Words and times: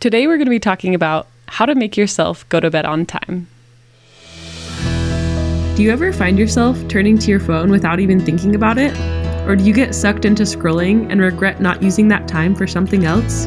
Today, 0.00 0.26
we're 0.26 0.38
going 0.38 0.46
to 0.46 0.50
be 0.50 0.58
talking 0.58 0.94
about 0.94 1.26
how 1.46 1.66
to 1.66 1.74
make 1.74 1.94
yourself 1.94 2.48
go 2.48 2.58
to 2.58 2.70
bed 2.70 2.86
on 2.86 3.04
time. 3.04 3.46
Do 5.76 5.82
you 5.82 5.90
ever 5.90 6.10
find 6.10 6.38
yourself 6.38 6.78
turning 6.88 7.18
to 7.18 7.30
your 7.30 7.38
phone 7.38 7.70
without 7.70 8.00
even 8.00 8.18
thinking 8.18 8.54
about 8.54 8.78
it? 8.78 8.98
Or 9.46 9.56
do 9.56 9.62
you 9.62 9.74
get 9.74 9.94
sucked 9.94 10.24
into 10.24 10.44
scrolling 10.44 11.12
and 11.12 11.20
regret 11.20 11.60
not 11.60 11.82
using 11.82 12.08
that 12.08 12.26
time 12.26 12.54
for 12.54 12.66
something 12.66 13.04
else? 13.04 13.44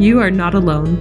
You 0.00 0.18
are 0.18 0.32
not 0.32 0.52
alone. 0.52 0.98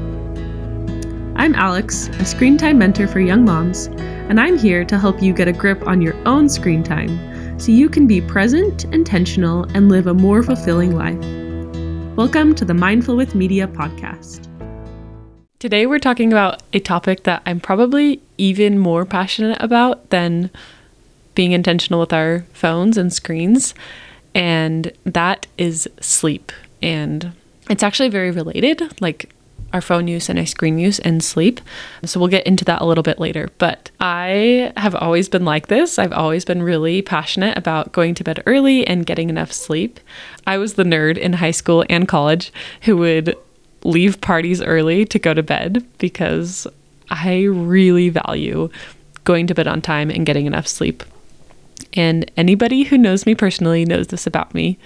I'm 1.37 1.55
Alex, 1.55 2.09
a 2.19 2.25
screen 2.25 2.59
time 2.59 2.77
mentor 2.77 3.07
for 3.07 3.19
young 3.19 3.45
moms, 3.45 3.87
and 4.29 4.39
I'm 4.39 4.59
here 4.59 4.85
to 4.85 4.99
help 4.99 5.23
you 5.23 5.33
get 5.33 5.47
a 5.47 5.53
grip 5.53 5.87
on 5.87 6.03
your 6.03 6.15
own 6.27 6.47
screen 6.49 6.83
time 6.83 7.59
so 7.59 7.71
you 7.71 7.89
can 7.89 8.05
be 8.05 8.21
present, 8.21 8.85
intentional, 8.85 9.63
and 9.73 9.89
live 9.89 10.05
a 10.05 10.13
more 10.13 10.43
fulfilling 10.43 10.95
life. 10.95 12.15
Welcome 12.15 12.53
to 12.53 12.63
the 12.63 12.75
Mindful 12.75 13.15
with 13.15 13.33
Media 13.33 13.67
podcast. 13.67 14.52
Today, 15.63 15.85
we're 15.85 15.97
talking 15.97 16.33
about 16.33 16.61
a 16.73 16.81
topic 16.81 17.23
that 17.23 17.41
I'm 17.45 17.61
probably 17.61 18.21
even 18.37 18.77
more 18.77 19.05
passionate 19.05 19.57
about 19.61 20.09
than 20.09 20.51
being 21.35 21.53
intentional 21.53 22.01
with 22.01 22.11
our 22.11 22.45
phones 22.51 22.97
and 22.97 23.13
screens, 23.13 23.73
and 24.35 24.91
that 25.05 25.47
is 25.57 25.87
sleep. 26.01 26.51
And 26.81 27.31
it's 27.69 27.81
actually 27.81 28.09
very 28.09 28.29
related, 28.29 29.01
like 29.01 29.33
our 29.71 29.79
phone 29.79 30.09
use 30.09 30.27
and 30.27 30.37
our 30.37 30.45
screen 30.45 30.79
use 30.79 30.99
and 30.99 31.23
sleep. 31.23 31.61
So 32.03 32.19
we'll 32.19 32.27
get 32.27 32.45
into 32.45 32.65
that 32.65 32.81
a 32.81 32.85
little 32.85 33.01
bit 33.01 33.17
later. 33.17 33.47
But 33.57 33.89
I 34.01 34.73
have 34.75 34.95
always 34.95 35.29
been 35.29 35.45
like 35.45 35.67
this. 35.67 35.97
I've 35.97 36.11
always 36.11 36.43
been 36.43 36.61
really 36.61 37.01
passionate 37.01 37.57
about 37.57 37.93
going 37.93 38.15
to 38.15 38.23
bed 38.25 38.43
early 38.45 38.85
and 38.85 39.05
getting 39.05 39.29
enough 39.29 39.53
sleep. 39.53 40.01
I 40.45 40.57
was 40.57 40.73
the 40.73 40.83
nerd 40.83 41.17
in 41.17 41.31
high 41.31 41.51
school 41.51 41.85
and 41.89 42.05
college 42.05 42.51
who 42.81 42.97
would 42.97 43.37
leave 43.83 44.21
parties 44.21 44.61
early 44.61 45.05
to 45.05 45.19
go 45.19 45.33
to 45.33 45.43
bed 45.43 45.85
because 45.97 46.67
I 47.09 47.43
really 47.43 48.09
value 48.09 48.69
going 49.23 49.47
to 49.47 49.55
bed 49.55 49.67
on 49.67 49.81
time 49.81 50.09
and 50.09 50.25
getting 50.25 50.45
enough 50.45 50.67
sleep. 50.67 51.03
And 51.93 52.29
anybody 52.37 52.83
who 52.83 52.97
knows 52.97 53.25
me 53.25 53.35
personally 53.35 53.85
knows 53.85 54.07
this 54.07 54.27
about 54.27 54.53
me. 54.53 54.77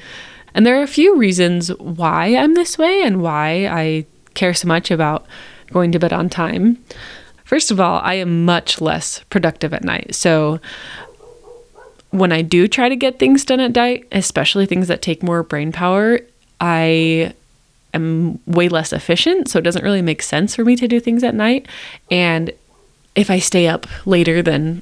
And 0.54 0.66
there 0.66 0.80
are 0.80 0.84
a 0.84 0.88
few 0.88 1.16
reasons 1.16 1.70
why 1.78 2.36
I'm 2.36 2.56
this 2.56 2.78
way 2.78 3.02
and 3.04 3.22
why 3.22 3.68
I 3.68 4.06
care 4.34 4.54
so 4.54 4.68
much 4.68 4.92
about 4.92 5.26
going 5.72 5.92
to 5.92 6.00
bed 6.00 6.14
on 6.14 6.30
time. 6.30 6.84
First 7.44 7.72
of 7.72 7.80
all, 7.80 8.02
I 8.04 8.16
am 8.16 8.46
much 8.46 8.82
less 8.82 9.20
productive 9.30 9.74
at 9.74 9.84
night. 9.84 10.16
So 10.16 10.60
when 12.12 12.32
I 12.32 12.42
do 12.42 12.68
try 12.68 12.90
to 12.90 12.96
get 12.96 13.20
things 13.20 13.46
done 13.46 13.60
at 13.60 13.76
night, 13.76 14.08
especially 14.12 14.66
things 14.66 14.88
that 14.88 15.02
take 15.02 15.24
more 15.24 15.44
brain 15.44 15.72
power, 15.72 16.20
I 16.60 17.34
am 17.94 18.40
way 18.46 18.70
less 18.70 18.94
efficient. 18.94 19.50
So 19.50 19.60
it 19.60 19.64
doesn't 19.64 19.84
really 19.84 20.02
make 20.02 20.22
sense 20.22 20.56
for 20.56 20.66
me 20.66 20.76
to 20.76 20.88
do 20.88 21.00
things 21.00 21.24
at 21.24 21.36
night. 21.36 21.68
And 22.12 22.52
if 23.16 23.30
I 23.30 23.40
stay 23.40 23.68
up 23.68 23.88
later 24.06 24.42
than 24.42 24.82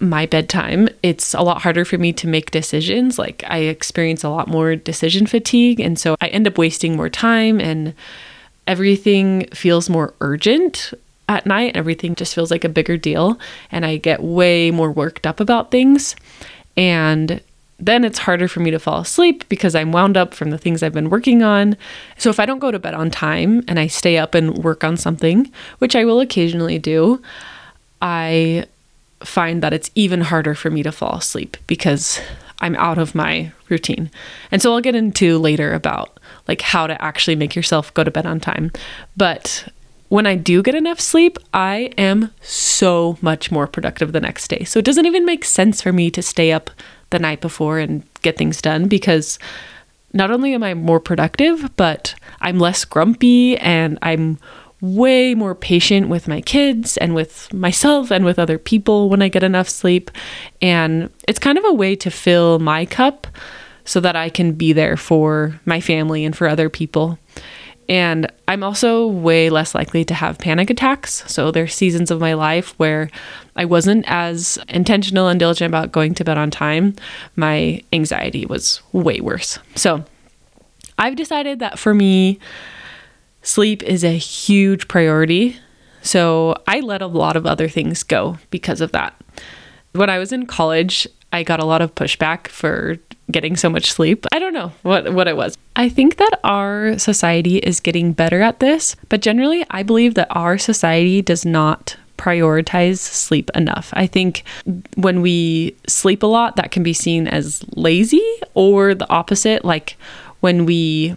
my 0.00 0.26
bedtime, 0.26 0.88
it's 1.02 1.32
a 1.32 1.42
lot 1.42 1.62
harder 1.62 1.84
for 1.84 1.96
me 1.96 2.12
to 2.14 2.26
make 2.26 2.50
decisions. 2.50 3.18
Like 3.18 3.44
I 3.46 3.58
experience 3.58 4.24
a 4.24 4.28
lot 4.28 4.48
more 4.48 4.74
decision 4.74 5.26
fatigue. 5.26 5.78
And 5.78 5.98
so 5.98 6.16
I 6.20 6.26
end 6.28 6.46
up 6.48 6.58
wasting 6.58 6.96
more 6.96 7.08
time 7.08 7.60
and 7.60 7.94
everything 8.66 9.46
feels 9.54 9.88
more 9.88 10.14
urgent 10.20 10.92
at 11.28 11.46
night. 11.46 11.76
Everything 11.76 12.14
just 12.16 12.34
feels 12.34 12.50
like 12.50 12.64
a 12.64 12.68
bigger 12.68 12.96
deal. 12.96 13.38
And 13.70 13.86
I 13.86 13.96
get 13.96 14.22
way 14.22 14.70
more 14.72 14.90
worked 14.90 15.26
up 15.26 15.38
about 15.38 15.70
things. 15.70 16.16
And 16.76 17.40
then 17.82 18.04
it's 18.04 18.18
harder 18.18 18.46
for 18.46 18.60
me 18.60 18.70
to 18.70 18.78
fall 18.78 19.00
asleep 19.00 19.44
because 19.48 19.74
I'm 19.74 19.90
wound 19.90 20.16
up 20.16 20.34
from 20.34 20.50
the 20.50 20.58
things 20.58 20.82
I've 20.82 20.92
been 20.92 21.10
working 21.10 21.42
on. 21.42 21.76
So 22.16 22.30
if 22.30 22.38
I 22.38 22.46
don't 22.46 22.60
go 22.60 22.70
to 22.70 22.78
bed 22.78 22.94
on 22.94 23.10
time 23.10 23.64
and 23.66 23.78
I 23.78 23.88
stay 23.88 24.18
up 24.18 24.36
and 24.36 24.58
work 24.58 24.84
on 24.84 24.96
something, 24.96 25.50
which 25.78 25.96
I 25.96 26.04
will 26.04 26.20
occasionally 26.20 26.78
do, 26.78 27.20
I 28.00 28.66
find 29.24 29.62
that 29.62 29.72
it's 29.72 29.90
even 29.96 30.20
harder 30.20 30.54
for 30.54 30.70
me 30.70 30.84
to 30.84 30.92
fall 30.92 31.16
asleep 31.16 31.56
because 31.66 32.20
I'm 32.60 32.76
out 32.76 32.98
of 32.98 33.16
my 33.16 33.50
routine. 33.68 34.10
And 34.52 34.62
so 34.62 34.72
I'll 34.72 34.80
get 34.80 34.94
into 34.94 35.38
later 35.38 35.74
about 35.74 36.20
like 36.46 36.60
how 36.60 36.86
to 36.86 37.02
actually 37.02 37.34
make 37.34 37.56
yourself 37.56 37.92
go 37.94 38.04
to 38.04 38.10
bed 38.12 38.26
on 38.26 38.38
time. 38.38 38.70
But 39.16 39.68
when 40.12 40.26
I 40.26 40.34
do 40.34 40.62
get 40.62 40.74
enough 40.74 41.00
sleep, 41.00 41.38
I 41.54 41.90
am 41.96 42.32
so 42.42 43.16
much 43.22 43.50
more 43.50 43.66
productive 43.66 44.12
the 44.12 44.20
next 44.20 44.48
day. 44.48 44.62
So 44.62 44.78
it 44.78 44.84
doesn't 44.84 45.06
even 45.06 45.24
make 45.24 45.42
sense 45.42 45.80
for 45.80 45.90
me 45.90 46.10
to 46.10 46.20
stay 46.20 46.52
up 46.52 46.70
the 47.08 47.18
night 47.18 47.40
before 47.40 47.78
and 47.78 48.02
get 48.20 48.36
things 48.36 48.60
done 48.60 48.88
because 48.88 49.38
not 50.12 50.30
only 50.30 50.52
am 50.52 50.62
I 50.62 50.74
more 50.74 51.00
productive, 51.00 51.74
but 51.76 52.14
I'm 52.42 52.58
less 52.58 52.84
grumpy 52.84 53.56
and 53.56 53.98
I'm 54.02 54.38
way 54.82 55.34
more 55.34 55.54
patient 55.54 56.10
with 56.10 56.28
my 56.28 56.42
kids 56.42 56.98
and 56.98 57.14
with 57.14 57.50
myself 57.54 58.10
and 58.10 58.22
with 58.22 58.38
other 58.38 58.58
people 58.58 59.08
when 59.08 59.22
I 59.22 59.28
get 59.28 59.42
enough 59.42 59.70
sleep. 59.70 60.10
And 60.60 61.08
it's 61.26 61.38
kind 61.38 61.56
of 61.56 61.64
a 61.64 61.72
way 61.72 61.96
to 61.96 62.10
fill 62.10 62.58
my 62.58 62.84
cup 62.84 63.28
so 63.86 63.98
that 64.00 64.14
I 64.14 64.28
can 64.28 64.52
be 64.52 64.74
there 64.74 64.98
for 64.98 65.58
my 65.64 65.80
family 65.80 66.22
and 66.22 66.36
for 66.36 66.48
other 66.48 66.68
people. 66.68 67.18
And 67.92 68.32
I'm 68.48 68.62
also 68.62 69.06
way 69.06 69.50
less 69.50 69.74
likely 69.74 70.02
to 70.06 70.14
have 70.14 70.38
panic 70.38 70.70
attacks. 70.70 71.30
So 71.30 71.50
there's 71.50 71.74
seasons 71.74 72.10
of 72.10 72.20
my 72.20 72.32
life 72.32 72.70
where 72.78 73.10
I 73.54 73.66
wasn't 73.66 74.06
as 74.08 74.58
intentional 74.70 75.28
and 75.28 75.38
diligent 75.38 75.68
about 75.68 75.92
going 75.92 76.14
to 76.14 76.24
bed 76.24 76.38
on 76.38 76.50
time. 76.50 76.96
My 77.36 77.82
anxiety 77.92 78.46
was 78.46 78.80
way 78.92 79.20
worse. 79.20 79.58
So 79.74 80.06
I've 80.96 81.16
decided 81.16 81.58
that 81.58 81.78
for 81.78 81.92
me, 81.92 82.38
sleep 83.42 83.82
is 83.82 84.04
a 84.04 84.16
huge 84.16 84.88
priority. 84.88 85.58
So 86.00 86.56
I 86.66 86.80
let 86.80 87.02
a 87.02 87.06
lot 87.06 87.36
of 87.36 87.44
other 87.44 87.68
things 87.68 88.02
go 88.02 88.38
because 88.48 88.80
of 88.80 88.92
that. 88.92 89.20
When 89.92 90.08
I 90.08 90.18
was 90.18 90.32
in 90.32 90.46
college, 90.46 91.06
I 91.30 91.42
got 91.42 91.60
a 91.60 91.66
lot 91.66 91.82
of 91.82 91.94
pushback 91.94 92.48
for 92.48 92.96
getting 93.32 93.56
so 93.56 93.68
much 93.68 93.90
sleep. 93.90 94.26
I 94.32 94.38
don't 94.38 94.52
know 94.52 94.72
what, 94.82 95.12
what 95.12 95.28
it 95.28 95.36
was. 95.36 95.56
I 95.74 95.88
think 95.88 96.16
that 96.16 96.38
our 96.44 96.98
society 96.98 97.58
is 97.58 97.80
getting 97.80 98.12
better 98.12 98.40
at 98.42 98.60
this, 98.60 98.94
but 99.08 99.22
generally, 99.22 99.64
I 99.70 99.82
believe 99.82 100.14
that 100.14 100.28
our 100.30 100.58
society 100.58 101.22
does 101.22 101.44
not 101.44 101.96
prioritize 102.18 102.98
sleep 102.98 103.50
enough. 103.54 103.90
I 103.94 104.06
think 104.06 104.44
when 104.94 105.22
we 105.22 105.74
sleep 105.88 106.22
a 106.22 106.26
lot, 106.26 106.54
that 106.56 106.70
can 106.70 106.84
be 106.84 106.92
seen 106.92 107.26
as 107.26 107.64
lazy 107.74 108.24
or 108.54 108.94
the 108.94 109.10
opposite. 109.10 109.64
Like 109.64 109.96
when 110.40 110.64
we 110.64 111.16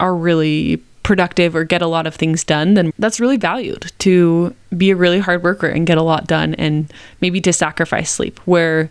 are 0.00 0.14
really 0.14 0.82
productive 1.02 1.54
or 1.54 1.64
get 1.64 1.82
a 1.82 1.86
lot 1.86 2.06
of 2.06 2.14
things 2.14 2.42
done, 2.42 2.74
then 2.74 2.92
that's 2.98 3.20
really 3.20 3.36
valued 3.36 3.92
to 4.00 4.54
be 4.76 4.90
a 4.90 4.96
really 4.96 5.20
hard 5.20 5.42
worker 5.42 5.68
and 5.68 5.86
get 5.86 5.98
a 5.98 6.02
lot 6.02 6.26
done 6.26 6.54
and 6.54 6.92
maybe 7.20 7.40
to 7.40 7.52
sacrifice 7.52 8.10
sleep. 8.10 8.38
Where 8.40 8.90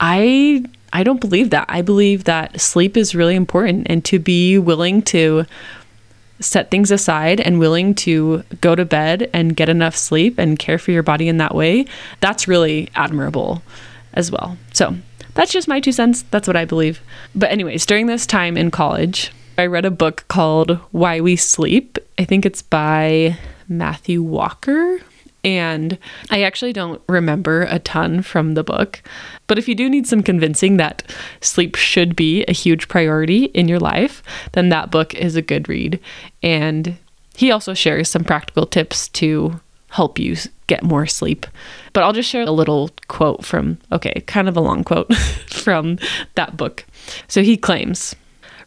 I 0.00 0.64
I 0.96 1.02
don't 1.02 1.20
believe 1.20 1.50
that. 1.50 1.66
I 1.68 1.82
believe 1.82 2.24
that 2.24 2.58
sleep 2.58 2.96
is 2.96 3.14
really 3.14 3.34
important 3.34 3.86
and 3.90 4.02
to 4.06 4.18
be 4.18 4.56
willing 4.56 5.02
to 5.02 5.44
set 6.40 6.70
things 6.70 6.90
aside 6.90 7.38
and 7.38 7.58
willing 7.58 7.94
to 7.96 8.44
go 8.62 8.74
to 8.74 8.86
bed 8.86 9.28
and 9.34 9.54
get 9.54 9.68
enough 9.68 9.94
sleep 9.94 10.38
and 10.38 10.58
care 10.58 10.78
for 10.78 10.92
your 10.92 11.02
body 11.02 11.28
in 11.28 11.36
that 11.36 11.54
way, 11.54 11.84
that's 12.20 12.48
really 12.48 12.88
admirable 12.94 13.62
as 14.14 14.30
well. 14.30 14.56
So, 14.72 14.96
that's 15.34 15.52
just 15.52 15.68
my 15.68 15.80
two 15.80 15.92
cents. 15.92 16.22
That's 16.30 16.48
what 16.48 16.56
I 16.56 16.64
believe. 16.64 17.02
But, 17.34 17.50
anyways, 17.50 17.84
during 17.84 18.06
this 18.06 18.24
time 18.24 18.56
in 18.56 18.70
college, 18.70 19.32
I 19.58 19.66
read 19.66 19.84
a 19.84 19.90
book 19.90 20.24
called 20.28 20.78
Why 20.92 21.20
We 21.20 21.36
Sleep. 21.36 21.98
I 22.18 22.24
think 22.24 22.46
it's 22.46 22.62
by 22.62 23.36
Matthew 23.68 24.22
Walker. 24.22 25.00
And 25.46 25.96
I 26.28 26.42
actually 26.42 26.72
don't 26.72 27.00
remember 27.08 27.62
a 27.62 27.78
ton 27.78 28.20
from 28.20 28.54
the 28.54 28.64
book. 28.64 29.00
But 29.46 29.58
if 29.58 29.68
you 29.68 29.76
do 29.76 29.88
need 29.88 30.08
some 30.08 30.24
convincing 30.24 30.76
that 30.76 31.04
sleep 31.40 31.76
should 31.76 32.16
be 32.16 32.44
a 32.46 32.52
huge 32.52 32.88
priority 32.88 33.44
in 33.44 33.68
your 33.68 33.78
life, 33.78 34.24
then 34.52 34.70
that 34.70 34.90
book 34.90 35.14
is 35.14 35.36
a 35.36 35.42
good 35.42 35.68
read. 35.68 36.00
And 36.42 36.98
he 37.36 37.52
also 37.52 37.74
shares 37.74 38.10
some 38.10 38.24
practical 38.24 38.66
tips 38.66 39.06
to 39.10 39.60
help 39.90 40.18
you 40.18 40.34
get 40.66 40.82
more 40.82 41.06
sleep. 41.06 41.46
But 41.92 42.02
I'll 42.02 42.12
just 42.12 42.28
share 42.28 42.42
a 42.42 42.50
little 42.50 42.90
quote 43.06 43.44
from, 43.44 43.78
okay, 43.92 44.24
kind 44.26 44.48
of 44.48 44.56
a 44.56 44.60
long 44.60 44.82
quote 44.82 45.14
from 45.48 46.00
that 46.34 46.56
book. 46.56 46.84
So 47.28 47.42
he 47.42 47.56
claims, 47.56 48.16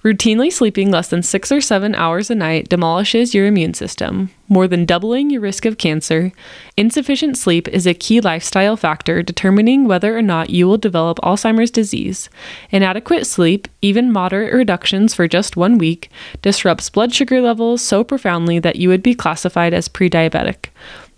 Routinely 0.01 0.49
sleeping 0.49 0.91
less 0.91 1.09
than 1.09 1.21
six 1.21 1.51
or 1.51 1.59
seven 1.59 1.93
hours 1.93 2.29
a 2.29 2.35
night 2.35 2.69
demolishes 2.69 3.33
your 3.33 3.45
immune 3.45 3.73
system, 3.73 4.29
more 4.47 4.65
than 4.65 4.85
doubling 4.85 5.29
your 5.29 5.41
risk 5.41 5.65
of 5.65 5.77
cancer. 5.77 6.31
Insufficient 6.77 7.37
sleep 7.37 7.67
is 7.67 7.85
a 7.85 7.93
key 7.93 8.21
lifestyle 8.21 8.77
factor 8.77 9.21
determining 9.21 9.89
whether 9.89 10.17
or 10.17 10.21
not 10.21 10.51
you 10.51 10.67
will 10.67 10.77
develop 10.77 11.19
Alzheimer's 11.19 11.69
disease. 11.69 12.29
Inadequate 12.71 13.27
sleep, 13.27 13.67
even 13.81 14.09
moderate 14.09 14.53
reductions 14.53 15.13
for 15.13 15.27
just 15.27 15.57
one 15.57 15.77
week, 15.77 16.09
disrupts 16.41 16.89
blood 16.89 17.13
sugar 17.13 17.41
levels 17.41 17.81
so 17.81 18.01
profoundly 18.01 18.57
that 18.57 18.77
you 18.77 18.87
would 18.87 19.03
be 19.03 19.13
classified 19.13 19.73
as 19.73 19.89
pre 19.89 20.09
diabetic. 20.09 20.69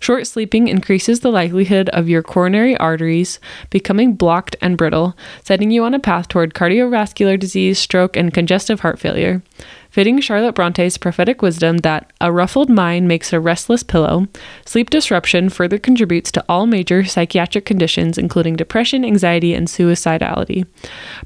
Short 0.02 0.26
sleeping 0.26 0.66
increases 0.66 1.20
the 1.20 1.30
likelihood 1.30 1.88
of 1.90 2.08
your 2.08 2.24
coronary 2.24 2.76
arteries 2.76 3.38
becoming 3.70 4.14
blocked 4.14 4.56
and 4.60 4.76
brittle, 4.76 5.16
setting 5.44 5.70
you 5.70 5.84
on 5.84 5.94
a 5.94 6.00
path 6.00 6.26
toward 6.26 6.54
cardiovascular 6.54 7.38
disease, 7.38 7.78
stroke, 7.78 8.16
and 8.16 8.34
congestive 8.34 8.80
heart 8.80 8.98
failure. 8.98 9.42
fitting 9.90 10.20
Charlotte 10.20 10.56
Bronte's 10.56 10.98
prophetic 10.98 11.40
wisdom 11.40 11.78
that 11.78 12.12
a 12.20 12.32
ruffled 12.32 12.68
mind 12.68 13.06
makes 13.06 13.32
a 13.32 13.38
restless 13.38 13.84
pillow, 13.84 14.26
sleep 14.66 14.90
disruption 14.90 15.48
further 15.48 15.78
contributes 15.78 16.32
to 16.32 16.44
all 16.48 16.66
major 16.66 17.04
psychiatric 17.04 17.64
conditions, 17.64 18.18
including 18.18 18.56
depression, 18.56 19.04
anxiety, 19.04 19.54
and 19.54 19.68
suicidality. 19.68 20.66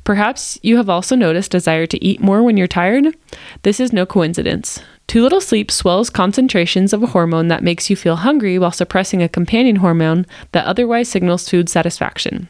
Perhaps 0.05 0.59
you 0.63 0.77
have 0.77 0.91
also 0.91 1.17
noticed 1.17 1.51
desire 1.51 1.87
to 1.87 2.05
eat 2.05 2.21
more 2.21 2.43
when 2.43 2.59
you're 2.59 2.67
tired. 2.67 3.17
This 3.63 3.81
is 3.81 3.91
no 3.91 4.05
coincidence. 4.05 4.83
Too 5.07 5.23
little 5.23 5.41
sleep 5.41 5.71
swells 5.71 6.11
concentrations 6.11 6.93
of 6.93 7.03
a 7.03 7.09
hormone 7.09 7.49
that 7.49 7.63
makes 7.63 7.89
you 7.89 7.97
feel 7.97 8.17
hungry 8.17 8.59
while 8.59 8.73
suppressing 8.73 9.23
a 9.23 9.29
companion 9.29 9.77
hormone 9.77 10.27
that 10.53 10.67
otherwise 10.67 11.09
signals 11.09 11.49
food 11.49 11.69
satisfaction. 11.69 12.49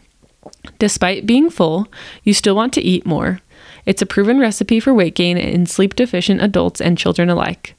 Despite 0.78 1.26
being 1.26 1.50
full, 1.50 1.88
you 2.22 2.32
still 2.32 2.56
want 2.56 2.72
to 2.74 2.82
eat 2.82 3.04
more. 3.04 3.40
It's 3.84 4.02
a 4.02 4.06
proven 4.06 4.40
recipe 4.40 4.80
for 4.80 4.94
weight 4.94 5.14
gain 5.14 5.36
in 5.36 5.66
sleep 5.66 5.94
deficient 5.94 6.40
adults 6.40 6.80
and 6.80 6.98
children 6.98 7.28
alike. 7.30 7.74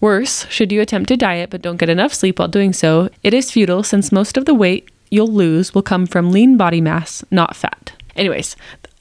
Worse, 0.00 0.46
should 0.48 0.72
you 0.72 0.80
attempt 0.80 1.08
to 1.08 1.16
diet 1.16 1.50
but 1.50 1.62
don't 1.62 1.76
get 1.76 1.88
enough 1.88 2.12
sleep 2.12 2.38
while 2.38 2.48
doing 2.48 2.72
so, 2.72 3.08
it 3.22 3.34
is 3.34 3.52
futile 3.52 3.82
since 3.82 4.10
most 4.10 4.36
of 4.36 4.46
the 4.46 4.54
weight 4.54 4.90
you'll 5.10 5.28
lose 5.28 5.74
will 5.74 5.82
come 5.82 6.06
from 6.06 6.32
lean 6.32 6.56
body 6.56 6.80
mass, 6.80 7.22
not 7.30 7.54
fat. 7.54 7.92
Anyways, 8.16 8.56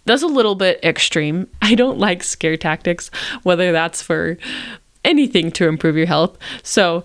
that's 0.06 0.22
a 0.22 0.28
little 0.28 0.56
bit 0.56 0.80
extreme. 0.84 1.48
I 1.62 1.74
don't 1.74 1.98
like 1.98 2.24
scare 2.24 2.58
tactics, 2.58 3.10
whether 3.44 3.72
that's 3.72 4.02
for 4.02 4.38
anything 5.04 5.52
to 5.52 5.68
improve 5.68 5.98
your 5.98 6.06
health. 6.08 6.38
So 6.64 7.04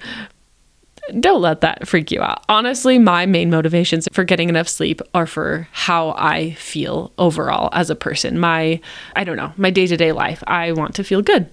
don't 1.21 1.41
let 1.41 1.61
that 1.61 1.87
freak 1.87 2.11
you 2.11 2.21
out. 2.21 2.45
Honestly, 2.49 2.99
my 2.99 3.27
main 3.27 3.51
motivations 3.51 4.09
for 4.13 4.25
getting 4.25 4.49
enough 4.49 4.69
sleep 4.69 5.01
are 5.15 5.27
for 5.27 5.69
how 5.73 6.11
I 6.17 6.53
feel 6.55 7.13
overall 7.19 7.69
as 7.73 7.91
a 7.91 7.97
person. 7.97 8.39
My, 8.39 8.81
I 9.15 9.25
don't 9.25 9.37
know, 9.37 9.53
my 9.57 9.71
day 9.71 9.87
to 9.87 9.97
day 9.97 10.13
life. 10.13 10.43
I 10.47 10.73
want 10.73 10.95
to 10.97 11.05
feel 11.05 11.23
good. 11.23 11.51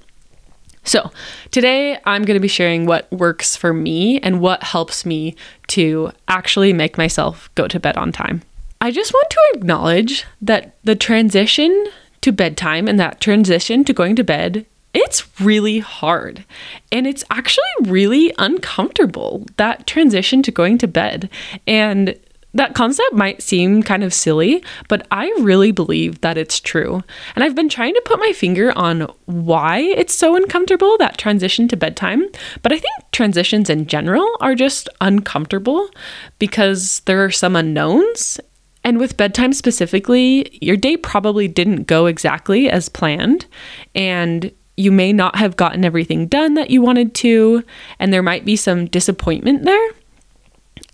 So, 0.85 1.11
today 1.51 1.97
I'm 2.03 2.23
going 2.23 2.35
to 2.35 2.41
be 2.41 2.49
sharing 2.49 2.85
what 2.85 3.09
works 3.11 3.55
for 3.55 3.73
me 3.73 4.19
and 4.19 4.41
what 4.41 4.63
helps 4.63 5.05
me 5.05 5.35
to 5.67 6.11
actually 6.27 6.73
make 6.73 6.97
myself 6.97 7.49
go 7.55 7.69
to 7.69 7.79
bed 7.79 7.95
on 7.95 8.11
time. 8.11 8.41
I 8.81 8.91
just 8.91 9.13
want 9.13 9.29
to 9.29 9.51
acknowledge 9.53 10.25
that 10.41 10.75
the 10.83 10.95
transition 10.95 11.85
to 12.19 12.33
bedtime 12.33 12.89
and 12.89 12.99
that 12.99 13.21
transition 13.21 13.85
to 13.85 13.93
going 13.93 14.17
to 14.17 14.25
bed 14.25 14.65
it's 14.93 15.27
really 15.39 15.79
hard 15.79 16.45
and 16.91 17.07
it's 17.07 17.23
actually 17.31 17.63
really 17.81 18.33
uncomfortable 18.37 19.45
that 19.57 19.87
transition 19.87 20.43
to 20.43 20.51
going 20.51 20.77
to 20.77 20.87
bed 20.87 21.29
and 21.67 22.17
that 22.53 22.75
concept 22.75 23.13
might 23.13 23.41
seem 23.41 23.81
kind 23.81 24.03
of 24.03 24.13
silly, 24.13 24.63
but 24.87 25.07
I 25.09 25.33
really 25.39 25.71
believe 25.71 26.21
that 26.21 26.37
it's 26.37 26.59
true. 26.59 27.03
And 27.35 27.43
I've 27.43 27.55
been 27.55 27.69
trying 27.69 27.95
to 27.95 28.03
put 28.05 28.19
my 28.19 28.31
finger 28.31 28.71
on 28.77 29.07
why 29.25 29.79
it's 29.79 30.13
so 30.13 30.35
uncomfortable, 30.35 30.97
that 30.99 31.17
transition 31.17 31.67
to 31.69 31.77
bedtime. 31.77 32.27
But 32.61 32.71
I 32.71 32.77
think 32.77 32.93
transitions 33.11 33.69
in 33.69 33.87
general 33.87 34.27
are 34.39 34.53
just 34.53 34.87
uncomfortable 35.01 35.89
because 36.37 36.99
there 37.05 37.23
are 37.23 37.31
some 37.31 37.55
unknowns. 37.55 38.39
And 38.83 38.99
with 38.99 39.17
bedtime 39.17 39.53
specifically, 39.53 40.57
your 40.61 40.77
day 40.77 40.97
probably 40.97 41.47
didn't 41.47 41.83
go 41.83 42.05
exactly 42.05 42.69
as 42.69 42.87
planned. 42.87 43.47
And 43.95 44.51
you 44.75 44.91
may 44.91 45.13
not 45.13 45.35
have 45.35 45.55
gotten 45.55 45.85
everything 45.85 46.27
done 46.27 46.55
that 46.55 46.69
you 46.69 46.81
wanted 46.81 47.13
to, 47.15 47.63
and 47.99 48.11
there 48.11 48.23
might 48.23 48.45
be 48.45 48.55
some 48.55 48.85
disappointment 48.85 49.65
there. 49.65 49.91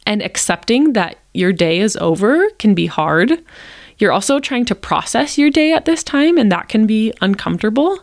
And 0.06 0.22
accepting 0.22 0.94
that 0.94 1.18
your 1.34 1.54
day 1.54 1.80
is 1.80 1.96
over 1.98 2.50
can 2.52 2.74
be 2.74 2.88
hard. 2.88 3.44
You're 3.98 4.12
also 4.12 4.40
trying 4.40 4.66
to 4.66 4.76
process 4.76 5.38
your 5.38 5.50
day 5.50 5.72
at 5.72 5.86
this 5.86 6.04
time, 6.04 6.38
and 6.38 6.52
that 6.52 6.70
can 6.70 6.88
be 6.88 7.14
uncomfortable. 7.22 8.00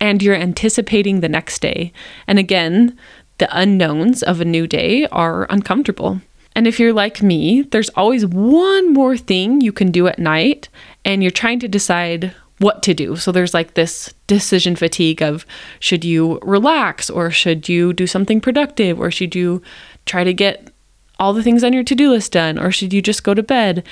And 0.00 0.22
you're 0.22 0.34
anticipating 0.34 1.20
the 1.20 1.28
next 1.28 1.60
day. 1.60 1.92
And 2.26 2.38
again, 2.38 2.98
the 3.38 3.48
unknowns 3.58 4.22
of 4.22 4.40
a 4.40 4.44
new 4.44 4.66
day 4.66 5.06
are 5.06 5.46
uncomfortable. 5.50 6.20
And 6.54 6.66
if 6.66 6.80
you're 6.80 6.92
like 6.92 7.22
me, 7.22 7.62
there's 7.62 7.90
always 7.90 8.26
one 8.26 8.92
more 8.92 9.16
thing 9.16 9.60
you 9.60 9.72
can 9.72 9.90
do 9.90 10.08
at 10.08 10.18
night, 10.18 10.68
and 11.04 11.22
you're 11.22 11.30
trying 11.30 11.60
to 11.60 11.68
decide 11.68 12.34
what 12.60 12.82
to 12.82 12.94
do. 12.94 13.16
So 13.16 13.32
there's 13.32 13.54
like 13.54 13.74
this 13.74 14.12
decision 14.26 14.76
fatigue 14.76 15.22
of 15.22 15.46
should 15.80 16.04
you 16.04 16.38
relax 16.42 17.08
or 17.10 17.30
should 17.30 17.68
you 17.68 17.92
do 17.92 18.06
something 18.06 18.40
productive 18.40 19.00
or 19.00 19.10
should 19.10 19.34
you 19.34 19.62
try 20.04 20.24
to 20.24 20.34
get 20.34 20.70
all 21.18 21.32
the 21.32 21.42
things 21.42 21.64
on 21.64 21.72
your 21.72 21.84
to 21.84 21.94
do 21.94 22.10
list 22.10 22.32
done 22.32 22.58
or 22.58 22.70
should 22.70 22.92
you 22.92 23.00
just 23.00 23.24
go 23.24 23.32
to 23.32 23.42
bed? 23.42 23.86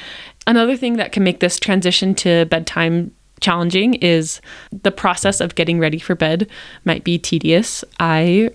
Another 0.47 0.77
thing 0.77 0.97
that 0.97 1.13
can 1.13 1.25
make 1.25 1.41
this 1.41 1.59
transition 1.59 2.15
to 2.17 2.45
bedtime 2.47 3.11
challenging 3.41 3.95
is 3.95 4.41
the 4.71 4.91
process 4.91 5.41
of 5.41 5.55
getting 5.55 5.79
ready 5.79 5.99
for 5.99 6.15
bed 6.15 6.47
might 6.85 7.05
be 7.05 7.19
tedious. 7.19 7.85
I 7.99 8.51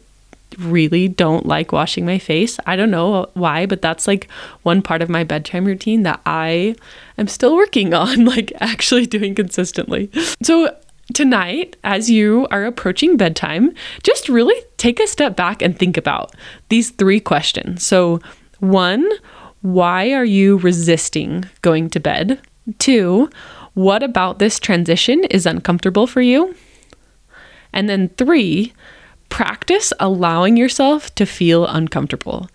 really 0.59 1.07
don't 1.07 1.45
like 1.45 1.71
washing 1.71 2.05
my 2.05 2.19
face. 2.19 2.59
I 2.65 2.75
don't 2.75 2.91
know 2.91 3.27
why, 3.33 3.65
but 3.65 3.81
that's 3.81 4.07
like 4.07 4.29
one 4.63 4.81
part 4.81 5.01
of 5.01 5.09
my 5.09 5.23
bedtime 5.23 5.65
routine 5.65 6.03
that 6.03 6.21
I 6.25 6.75
am 7.17 7.27
still 7.27 7.55
working 7.55 7.93
on, 8.03 8.25
like 8.25 8.51
actually 8.59 9.05
doing 9.05 9.35
consistently. 9.35 10.09
So, 10.41 10.75
tonight, 11.13 11.75
as 11.83 12.09
you 12.09 12.47
are 12.51 12.65
approaching 12.65 13.17
bedtime, 13.17 13.73
just 14.03 14.29
really 14.29 14.55
take 14.77 14.99
a 14.99 15.07
step 15.07 15.35
back 15.35 15.61
and 15.61 15.77
think 15.77 15.97
about 15.97 16.33
these 16.69 16.91
three 16.91 17.19
questions. 17.19 17.85
So, 17.85 18.19
one, 18.59 19.07
why 19.61 20.11
are 20.13 20.25
you 20.25 20.57
resisting 20.57 21.45
going 21.61 21.89
to 21.91 21.99
bed? 21.99 22.41
Two, 22.79 23.29
what 23.73 24.03
about 24.03 24.39
this 24.39 24.59
transition 24.59 25.23
is 25.25 25.45
uncomfortable 25.45 26.07
for 26.07 26.21
you? 26.21 26.55
And 27.73 27.89
then 27.89 28.09
three, 28.09 28.73
practice 29.33 29.91
allowing 29.99 30.55
yourself 30.55 31.13
to 31.15 31.25
feel 31.25 31.65
uncomfortable. 31.65 32.47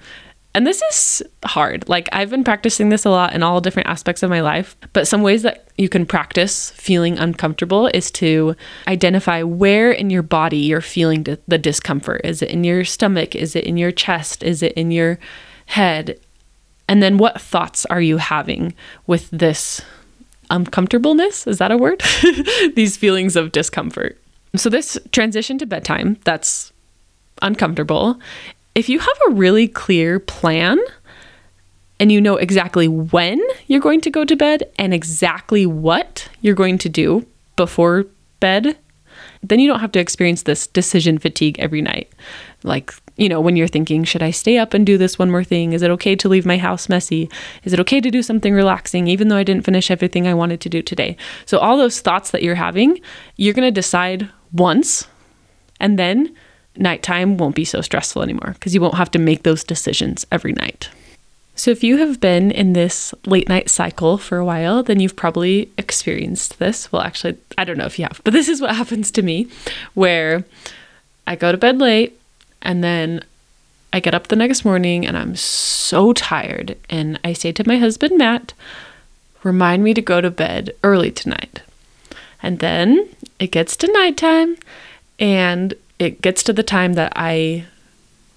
And 0.55 0.65
this 0.65 0.81
is 0.81 1.25
hard. 1.45 1.89
Like, 1.89 2.09
I've 2.13 2.31
been 2.31 2.45
practicing 2.45 2.89
this 2.89 3.05
a 3.05 3.11
lot 3.11 3.35
in 3.35 3.43
all 3.43 3.61
different 3.61 3.89
aspects 3.89 4.23
of 4.23 4.31
my 4.31 4.43
life. 4.43 4.77
But 4.93 5.09
some 5.09 5.23
ways 5.23 5.43
that 5.43 5.67
you 5.77 5.89
can 5.89 6.07
practice 6.07 6.71
feeling 6.71 7.19
uncomfortable 7.19 7.89
is 7.89 8.13
to 8.13 8.55
identify 8.87 9.43
where 9.43 9.91
in 9.91 10.09
your 10.09 10.23
body 10.23 10.59
you're 10.59 10.81
feeling 10.81 11.25
the 11.25 11.59
discomfort. 11.59 12.21
Is 12.23 12.43
it 12.43 12.51
in 12.51 12.63
your 12.63 12.85
stomach? 12.85 13.35
Is 13.35 13.57
it 13.57 13.65
in 13.65 13.77
your 13.77 13.91
chest? 13.91 14.45
Is 14.45 14.63
it 14.63 14.73
in 14.75 14.93
your 14.93 15.19
head? 15.67 16.21
And 16.87 17.03
then 17.03 17.19
what 17.19 17.41
thoughts 17.41 17.87
are 17.87 18.01
you 18.01 18.19
having 18.19 18.73
with 19.09 19.29
this 19.31 19.83
uncomfortableness? 20.49 21.45
Is 21.49 21.59
that 21.59 21.73
a 21.73 21.77
word? 21.77 22.05
These 22.77 22.97
feelings 22.97 23.35
of 23.35 23.51
discomfort. 23.51 24.17
So, 24.57 24.71
this 24.71 24.99
transition 25.13 25.59
to 25.59 25.67
bedtime, 25.67 26.19
that's 26.25 26.73
uncomfortable. 27.43 28.19
If 28.75 28.89
you 28.89 28.99
have 28.99 29.19
a 29.29 29.33
really 29.33 29.69
clear 29.69 30.19
plan 30.21 30.79
and 32.01 32.13
you 32.13 32.21
know 32.21 32.37
exactly 32.37 32.89
when 32.89 33.41
you're 33.67 33.81
going 33.81 34.01
to 34.03 34.11
go 34.11 34.25
to 34.25 34.37
bed 34.37 34.71
and 34.79 34.95
exactly 34.95 35.67
what 35.67 36.29
you're 36.41 36.55
going 36.55 36.79
to 36.79 36.89
do 36.89 37.27
before 37.57 38.07
bed, 38.41 38.77
then 39.43 39.61
you 39.61 39.69
don't 39.69 39.81
have 39.81 39.93
to 39.93 39.99
experience 39.99 40.43
this 40.43 40.67
decision 40.67 41.19
fatigue 41.19 41.59
every 41.59 41.83
night. 41.83 42.11
Like, 42.63 42.95
you 43.19 43.29
know, 43.29 43.41
when 43.41 43.57
you're 43.57 43.69
thinking, 43.69 44.05
should 44.05 44.23
I 44.23 44.31
stay 44.31 44.59
up 44.59 44.73
and 44.73 44.87
do 44.87 44.97
this 44.97 45.19
one 45.19 45.31
more 45.31 45.43
thing? 45.43 45.73
Is 45.73 45.83
it 45.83 45.91
okay 45.91 46.15
to 46.17 46.29
leave 46.29 46.47
my 46.47 46.57
house 46.57 46.89
messy? 46.89 47.29
Is 47.65 47.73
it 47.73 47.81
okay 47.81 48.01
to 48.01 48.11
do 48.11 48.23
something 48.23 48.55
relaxing, 48.55 49.09
even 49.09 49.27
though 49.27 49.37
I 49.37 49.43
didn't 49.43 49.65
finish 49.65 49.91
everything 49.91 50.27
I 50.27 50.35
wanted 50.35 50.61
to 50.63 50.69
do 50.69 50.83
today? 50.83 51.17
So, 51.45 51.59
all 51.59 51.77
those 51.77 52.01
thoughts 52.01 52.31
that 52.31 52.45
you're 52.45 52.55
having, 52.55 53.01
you're 53.37 53.55
going 53.55 53.67
to 53.67 53.73
decide 53.73 54.31
once, 54.53 55.09
and 55.81 55.99
then 55.99 56.35
nighttime 56.77 57.37
won't 57.37 57.57
be 57.57 57.65
so 57.65 57.81
stressful 57.81 58.23
anymore 58.23 58.53
because 58.55 58.73
you 58.73 58.81
won't 58.81 58.95
have 58.95 59.11
to 59.11 59.19
make 59.19 59.43
those 59.43 59.65
decisions 59.65 60.25
every 60.31 60.53
night. 60.53 60.89
So, 61.57 61.73
if 61.73 61.83
you 61.83 61.97
have 61.97 62.21
been 62.21 62.53
in 62.53 62.75
this 62.75 63.13
late 63.27 63.49
night 63.49 63.69
cycle 63.69 64.17
for 64.17 64.39
a 64.39 64.45
while, 64.45 64.85
then 64.85 65.01
you've 65.01 65.17
probably 65.17 65.73
experienced 65.77 66.61
this. 66.61 66.93
Well, 66.93 67.03
actually, 67.03 67.37
I 67.59 67.65
don't 67.65 67.79
know 67.79 67.87
if 67.87 67.99
you 67.99 68.05
have, 68.05 68.21
but 68.23 68.33
this 68.33 68.49
is 68.49 68.61
what 68.61 68.77
happens 68.77 69.11
to 69.11 69.23
me 69.23 69.49
where 69.95 70.45
I 71.27 71.35
go 71.35 71.51
to 71.51 71.59
bed 71.59 71.79
late 71.79 72.18
and 72.63 72.83
then 72.83 73.25
I 73.93 74.01
get 74.01 74.15
up 74.15 74.29
the 74.29 74.37
next 74.37 74.65
morning 74.65 75.07
and 75.07 75.17
I'm 75.17 75.37
so 75.37 76.13
tired. 76.13 76.77
And 76.91 77.19
I 77.25 77.33
say 77.33 77.53
to 77.53 77.67
my 77.67 77.79
husband, 77.79 78.19
Matt, 78.19 78.53
remind 79.43 79.83
me 79.83 79.95
to 79.95 80.03
go 80.03 80.21
to 80.21 80.31
bed 80.31 80.75
early 80.85 81.11
tonight. 81.11 81.63
And 82.43 82.59
then 82.59 83.09
it 83.39 83.51
gets 83.51 83.77
to 83.77 83.93
nighttime 83.93 84.57
and 85.19 85.75
it 85.99 86.21
gets 86.23 86.43
to 86.45 86.53
the 86.53 86.63
time 86.63 86.93
that 86.95 87.13
I 87.17 87.65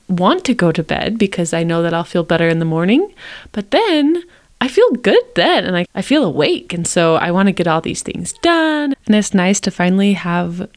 want 0.07 0.43
to 0.45 0.53
go 0.53 0.71
to 0.71 0.83
bed 0.83 1.17
because 1.17 1.53
I 1.53 1.63
know 1.63 1.83
that 1.83 1.93
I'll 1.93 2.03
feel 2.03 2.23
better 2.23 2.47
in 2.47 2.59
the 2.59 2.65
morning. 2.65 3.13
But 3.51 3.71
then 3.71 4.23
I 4.59 4.67
feel 4.67 4.89
good 4.91 5.23
then 5.35 5.65
and 5.65 5.75
I, 5.75 5.85
I 5.93 6.01
feel 6.01 6.23
awake. 6.23 6.73
And 6.73 6.87
so 6.87 7.15
I 7.15 7.31
want 7.31 7.47
to 7.47 7.53
get 7.53 7.67
all 7.67 7.81
these 7.81 8.03
things 8.03 8.33
done. 8.41 8.95
And 9.05 9.15
it's 9.15 9.33
nice 9.33 9.59
to 9.61 9.71
finally 9.71 10.13
have 10.13 10.69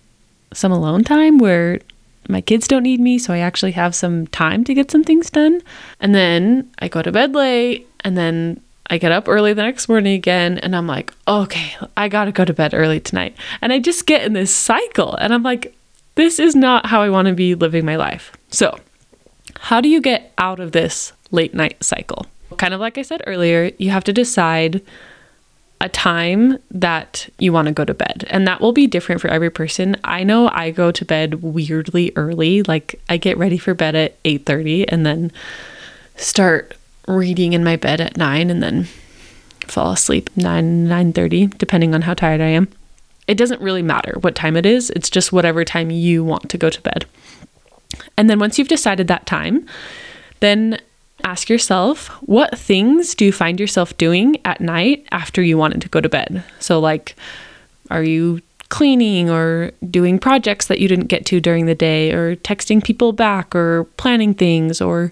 some 0.52 0.72
alone 0.72 1.04
time 1.04 1.38
where 1.38 1.80
my 2.28 2.40
kids 2.40 2.68
don't 2.68 2.82
need 2.82 3.00
me. 3.00 3.18
So 3.18 3.32
I 3.32 3.38
actually 3.38 3.72
have 3.72 3.94
some 3.94 4.26
time 4.28 4.64
to 4.64 4.74
get 4.74 4.90
some 4.90 5.04
things 5.04 5.30
done. 5.30 5.60
And 6.00 6.14
then 6.14 6.70
I 6.78 6.88
go 6.88 7.02
to 7.02 7.12
bed 7.12 7.34
late 7.34 7.88
and 8.00 8.16
then 8.16 8.60
I 8.88 8.98
get 8.98 9.12
up 9.12 9.28
early 9.28 9.52
the 9.54 9.62
next 9.62 9.88
morning 9.88 10.14
again 10.14 10.58
and 10.58 10.76
I'm 10.76 10.86
like, 10.86 11.12
okay, 11.26 11.74
I 11.96 12.08
gotta 12.08 12.32
go 12.32 12.44
to 12.44 12.52
bed 12.52 12.74
early 12.74 13.00
tonight. 13.00 13.36
And 13.60 13.72
I 13.72 13.78
just 13.78 14.06
get 14.06 14.22
in 14.24 14.34
this 14.34 14.54
cycle 14.54 15.14
and 15.16 15.32
I'm 15.32 15.42
like, 15.42 15.74
this 16.16 16.38
is 16.38 16.54
not 16.54 16.86
how 16.86 17.02
I 17.02 17.10
want 17.10 17.28
to 17.28 17.34
be 17.34 17.54
living 17.54 17.84
my 17.84 17.96
life. 17.96 18.32
So, 18.50 18.78
how 19.58 19.80
do 19.80 19.88
you 19.88 20.00
get 20.00 20.32
out 20.38 20.60
of 20.60 20.72
this 20.72 21.12
late 21.30 21.54
night 21.54 21.82
cycle? 21.82 22.26
Kind 22.56 22.74
of 22.74 22.80
like 22.80 22.98
I 22.98 23.02
said 23.02 23.22
earlier, 23.26 23.72
you 23.78 23.90
have 23.90 24.04
to 24.04 24.12
decide 24.12 24.82
a 25.80 25.88
time 25.88 26.58
that 26.70 27.28
you 27.38 27.52
want 27.52 27.66
to 27.66 27.74
go 27.74 27.84
to 27.84 27.94
bed. 27.94 28.24
And 28.30 28.46
that 28.46 28.60
will 28.60 28.72
be 28.72 28.86
different 28.86 29.20
for 29.20 29.28
every 29.28 29.50
person. 29.50 29.96
I 30.04 30.24
know 30.24 30.48
I 30.48 30.70
go 30.70 30.90
to 30.90 31.04
bed 31.04 31.42
weirdly 31.42 32.12
early. 32.16 32.62
Like 32.62 33.00
I 33.08 33.16
get 33.16 33.36
ready 33.36 33.58
for 33.58 33.74
bed 33.74 33.94
at 33.94 34.22
8:30 34.24 34.86
and 34.88 35.04
then 35.04 35.32
start 36.16 36.76
reading 37.06 37.52
in 37.52 37.64
my 37.64 37.76
bed 37.76 38.00
at 38.00 38.16
9 38.16 38.50
and 38.50 38.62
then 38.62 38.84
fall 39.66 39.92
asleep 39.92 40.30
9 40.36 40.86
9:30 40.86 41.58
depending 41.58 41.94
on 41.94 42.02
how 42.02 42.14
tired 42.14 42.40
I 42.40 42.48
am. 42.48 42.68
It 43.26 43.36
doesn't 43.36 43.60
really 43.60 43.82
matter 43.82 44.16
what 44.20 44.34
time 44.34 44.56
it 44.56 44.66
is. 44.66 44.90
It's 44.90 45.10
just 45.10 45.32
whatever 45.32 45.64
time 45.64 45.90
you 45.90 46.22
want 46.22 46.48
to 46.50 46.58
go 46.58 46.70
to 46.70 46.80
bed. 46.82 47.06
And 48.16 48.28
then 48.28 48.38
once 48.38 48.58
you've 48.58 48.68
decided 48.68 49.08
that 49.08 49.26
time, 49.26 49.66
then 50.40 50.78
ask 51.24 51.48
yourself 51.48 52.08
what 52.22 52.56
things 52.56 53.14
do 53.14 53.24
you 53.24 53.32
find 53.32 53.58
yourself 53.58 53.96
doing 53.96 54.36
at 54.44 54.60
night 54.60 55.06
after 55.10 55.42
you 55.42 55.58
wanted 55.58 55.80
to 55.82 55.88
go 55.88 56.00
to 56.00 56.08
bed? 56.08 56.44
So, 56.60 56.78
like, 56.78 57.16
are 57.90 58.02
you 58.02 58.40
cleaning 58.68 59.30
or 59.30 59.70
doing 59.90 60.18
projects 60.18 60.66
that 60.66 60.80
you 60.80 60.88
didn't 60.88 61.06
get 61.06 61.26
to 61.26 61.40
during 61.40 61.66
the 61.66 61.74
day, 61.74 62.12
or 62.12 62.36
texting 62.36 62.82
people 62.82 63.12
back, 63.12 63.54
or 63.54 63.84
planning 63.96 64.34
things, 64.34 64.80
or 64.80 65.10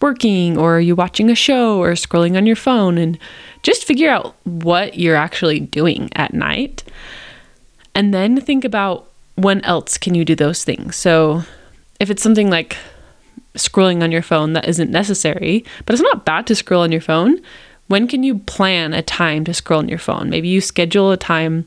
working, 0.00 0.58
or 0.58 0.76
are 0.76 0.80
you 0.80 0.94
watching 0.94 1.30
a 1.30 1.34
show 1.34 1.78
or 1.78 1.92
scrolling 1.92 2.36
on 2.36 2.46
your 2.46 2.56
phone? 2.56 2.98
And 2.98 3.18
just 3.62 3.84
figure 3.84 4.10
out 4.10 4.34
what 4.44 4.98
you're 4.98 5.16
actually 5.16 5.60
doing 5.60 6.10
at 6.14 6.34
night. 6.34 6.84
And 7.94 8.12
then 8.12 8.40
think 8.40 8.64
about 8.64 9.08
when 9.36 9.60
else 9.64 9.98
can 9.98 10.14
you 10.14 10.24
do 10.24 10.34
those 10.34 10.64
things. 10.64 10.96
So, 10.96 11.42
if 11.98 12.10
it's 12.10 12.22
something 12.22 12.50
like 12.50 12.76
scrolling 13.56 14.02
on 14.02 14.12
your 14.12 14.22
phone 14.22 14.52
that 14.54 14.68
isn't 14.68 14.90
necessary, 14.90 15.64
but 15.84 15.94
it's 15.94 16.02
not 16.02 16.24
bad 16.24 16.46
to 16.46 16.54
scroll 16.54 16.82
on 16.82 16.92
your 16.92 17.00
phone. 17.00 17.40
When 17.88 18.08
can 18.08 18.22
you 18.22 18.38
plan 18.40 18.94
a 18.94 19.02
time 19.02 19.44
to 19.44 19.54
scroll 19.54 19.78
on 19.78 19.88
your 19.88 19.98
phone? 19.98 20.30
Maybe 20.30 20.48
you 20.48 20.60
schedule 20.60 21.12
a 21.12 21.16
time 21.16 21.66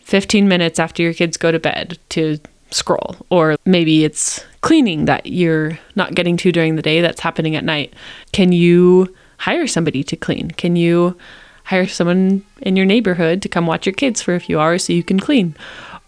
15 0.00 0.48
minutes 0.48 0.78
after 0.78 1.02
your 1.02 1.14
kids 1.14 1.36
go 1.36 1.50
to 1.50 1.58
bed 1.58 1.98
to 2.10 2.38
scroll, 2.70 3.16
or 3.30 3.56
maybe 3.64 4.04
it's 4.04 4.44
cleaning 4.60 5.04
that 5.06 5.26
you're 5.26 5.78
not 5.94 6.14
getting 6.14 6.36
to 6.38 6.52
during 6.52 6.76
the 6.76 6.82
day 6.82 7.00
that's 7.00 7.20
happening 7.20 7.56
at 7.56 7.64
night. 7.64 7.94
Can 8.32 8.52
you 8.52 9.14
hire 9.38 9.66
somebody 9.66 10.02
to 10.04 10.16
clean? 10.16 10.50
Can 10.52 10.76
you 10.76 11.16
hire 11.64 11.86
someone 11.86 12.44
in 12.60 12.76
your 12.76 12.86
neighborhood 12.86 13.40
to 13.42 13.48
come 13.48 13.66
watch 13.66 13.86
your 13.86 13.94
kids 13.94 14.20
for 14.20 14.34
a 14.34 14.40
few 14.40 14.60
hours 14.60 14.84
so 14.84 14.92
you 14.92 15.02
can 15.02 15.20
clean? 15.20 15.56